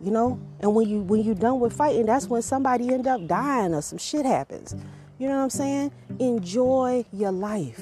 You 0.02 0.12
know? 0.12 0.40
And 0.60 0.74
when 0.76 0.88
you 0.88 1.02
when 1.02 1.22
you're 1.24 1.36
done 1.36 1.60
with 1.60 1.74
fighting 1.74 2.06
that's 2.06 2.28
when 2.28 2.42
somebody 2.42 2.94
end 2.94 3.08
up 3.08 3.26
dying 3.28 3.74
or 3.74 3.82
some 3.82 3.98
shit 3.98 4.26
happens. 4.26 4.76
You 5.18 5.28
know 5.28 5.38
what 5.38 5.44
i'm 5.44 5.50
saying? 5.50 5.92
Enjoy 6.20 7.06
your 7.12 7.32
life 7.32 7.82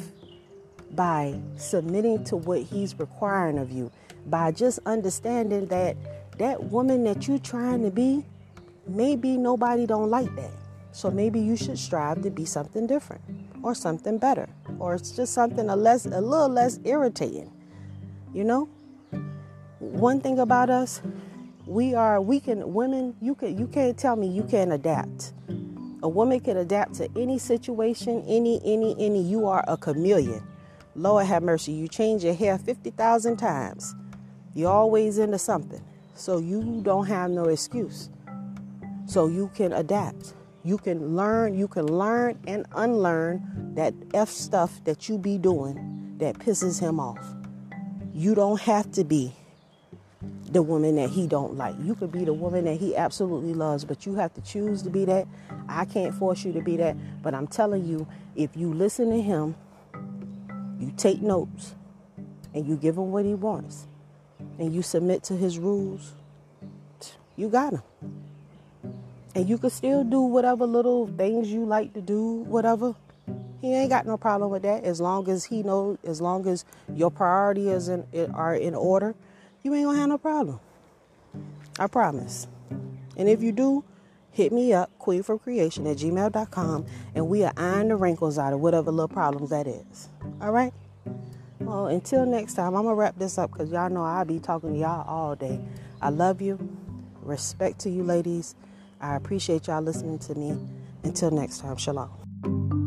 by 0.92 1.40
submitting 1.58 2.24
to 2.26 2.38
what 2.38 2.62
he's 2.62 2.98
requiring 2.98 3.58
of 3.58 3.72
you 3.72 3.92
by 4.26 4.52
just 4.52 4.80
understanding 4.86 5.68
that 5.68 5.96
that 6.38 6.64
woman 6.66 7.04
that 7.04 7.28
you're 7.28 7.40
trying 7.40 7.84
to 7.84 7.92
be 7.92 8.24
maybe 8.88 9.38
nobody 9.38 9.86
don't 9.86 10.10
like 10.10 10.34
that. 10.36 10.52
So 10.92 11.12
maybe 11.12 11.40
you 11.40 11.56
should 11.56 11.78
strive 11.78 12.24
to 12.24 12.32
be 12.32 12.46
something 12.46 12.88
different 12.88 13.22
or 13.62 13.76
something 13.76 14.18
better 14.18 14.48
or 14.80 14.96
it's 14.96 15.12
just 15.12 15.34
something 15.34 15.70
a 15.70 15.76
less 15.76 16.06
a 16.06 16.22
little 16.22 16.50
less 16.50 16.80
irritating 16.84 17.52
you 18.38 18.44
know? 18.44 18.70
One 19.80 20.22
thing 20.22 20.40
about 20.40 20.70
us 20.70 21.02
we 21.68 21.94
are 21.94 22.22
we 22.22 22.40
can 22.40 22.74
women 22.74 23.14
you 23.22 23.36
can 23.36 23.58
you 23.58 23.68
can't 23.68 23.98
tell 23.98 24.16
me 24.16 24.28
you 24.28 24.44
can't 24.44 24.72
adapt. 24.72 25.34
A 26.02 26.08
woman 26.08 26.40
can 26.40 26.58
adapt 26.58 26.94
to 26.96 27.10
any 27.18 27.38
situation 27.38 28.24
any 28.26 28.62
any 28.64 28.96
any. 28.98 29.22
You 29.22 29.48
are 29.48 29.66
a 29.68 29.76
chameleon. 29.76 30.42
Lord 30.96 31.26
have 31.26 31.44
mercy 31.44 31.74
you 31.74 31.88
change 31.90 32.24
your 32.24 32.34
hair 32.34 32.58
50000 32.58 33.36
times. 33.38 33.96
You're 34.54 34.72
always 34.72 35.18
into 35.18 35.38
something. 35.38 35.84
So 36.16 36.38
you 36.38 36.80
don't 36.84 37.06
have 37.06 37.32
no 37.32 37.46
excuse. 37.46 38.10
So 39.06 39.28
you 39.28 39.52
can 39.54 39.74
adapt. 39.74 40.34
You 40.64 40.78
can 40.78 41.18
learn 41.18 41.58
you 41.58 41.68
can 41.68 41.86
learn 41.86 42.40
and 42.48 42.66
unlearn 42.76 43.74
that 43.76 43.94
f 44.14 44.30
stuff 44.30 44.82
that 44.86 45.10
you 45.10 45.18
be 45.18 45.38
doing 45.38 46.16
that 46.18 46.40
pisses 46.40 46.80
him 46.80 47.00
off. 47.00 47.36
You 48.14 48.36
don't 48.36 48.62
have 48.62 48.90
to 48.94 49.04
be 49.04 49.34
the 50.52 50.62
woman 50.62 50.96
that 50.96 51.10
he 51.10 51.28
don't 51.28 51.56
like. 51.56 51.76
You 51.82 51.96
could 51.96 52.12
be 52.12 52.24
the 52.24 52.34
woman 52.34 52.66
that 52.66 52.80
he 52.80 52.96
absolutely 52.96 53.54
loves, 53.54 53.86
but 53.86 54.06
you 54.06 54.16
have 54.16 54.34
to 54.36 54.42
choose 54.42 54.82
to 54.84 54.90
be 54.90 55.06
that. 55.06 55.28
I 55.68 55.86
can't 55.86 56.14
force 56.14 56.46
you 56.46 56.54
to 56.54 56.62
be 56.62 56.78
that, 56.78 56.96
but 57.22 57.34
I'm 57.34 57.48
telling 57.48 57.86
you, 57.86 58.08
if 58.36 58.56
you 58.56 58.74
listen 58.74 59.10
to 59.10 59.22
him, 59.22 59.56
you 60.80 60.94
take 60.96 61.22
notes, 61.22 61.76
and 62.54 62.66
you 62.66 62.78
give 62.78 62.98
him 62.98 63.12
what 63.12 63.26
he 63.26 63.34
wants, 63.34 63.88
and 64.58 64.74
you 64.74 64.82
submit 64.82 65.24
to 65.24 65.36
his 65.36 65.60
rules, 65.60 66.14
you 67.36 67.50
got 67.50 67.74
him. 67.74 67.84
And 69.36 69.48
you 69.48 69.58
can 69.58 69.70
still 69.70 70.04
do 70.04 70.22
whatever 70.22 70.66
little 70.66 71.08
things 71.08 71.52
you 71.52 71.66
like 71.66 71.94
to 71.94 72.02
do, 72.02 72.44
whatever. 72.44 72.96
He 73.62 73.74
ain't 73.74 73.90
got 73.90 74.06
no 74.08 74.18
problem 74.18 74.50
with 74.50 74.64
that 74.64 74.84
as 74.84 75.02
long 75.02 75.30
as 75.30 75.46
he 75.46 75.62
knows, 75.62 75.98
as 76.04 76.22
long 76.22 76.48
as 76.48 76.64
your 76.94 77.12
priorities 77.12 77.88
in, 77.90 78.06
are 78.34 78.56
in 78.56 78.74
order 78.74 79.14
you 79.68 79.74
ain't 79.74 79.86
gonna 79.86 80.00
have 80.00 80.08
no 80.08 80.18
problem. 80.18 80.62
I 81.78 81.88
promise. 81.88 82.48
And 83.18 83.28
if 83.28 83.44
you 83.44 83.52
do, 83.52 83.84
hit 84.32 84.54
me 84.54 84.72
up, 84.72 84.90
queenfromcreation 84.98 85.92
at 85.92 85.98
gmail.com, 85.98 86.86
and 87.14 87.28
we 87.28 87.44
are 87.44 87.52
iron 87.58 87.90
the 87.90 87.98
wrinkles 87.98 88.40
out 88.40 88.54
of 88.54 88.62
whatever 88.62 88.92
little 88.92 89.10
problems 89.10 89.50
that 89.50 89.68
is. 89.68 90.08
All 90.40 90.52
right? 90.52 90.72
Well, 91.60 91.88
until 91.88 92.26
next 92.26 92.54
time, 92.54 92.76
I'm 92.76 92.84
to 92.84 92.94
wrap 92.94 93.20
this 93.20 93.38
up 93.38 93.52
because 93.52 93.70
y'all 93.70 93.90
know 93.90 94.06
I'll 94.06 94.24
be 94.24 94.40
talking 94.40 94.72
to 94.74 94.80
y'all 94.80 95.06
all 95.06 95.36
day. 95.36 95.60
I 96.02 96.12
love 96.12 96.42
you. 96.42 96.58
Respect 97.22 97.80
to 97.80 97.90
you, 97.90 98.04
ladies. 98.04 98.56
I 99.02 99.18
appreciate 99.18 99.68
y'all 99.68 99.82
listening 99.82 100.20
to 100.20 100.36
me. 100.36 100.58
Until 101.04 101.30
next 101.30 101.60
time, 101.60 101.76
shalom. 101.76 102.87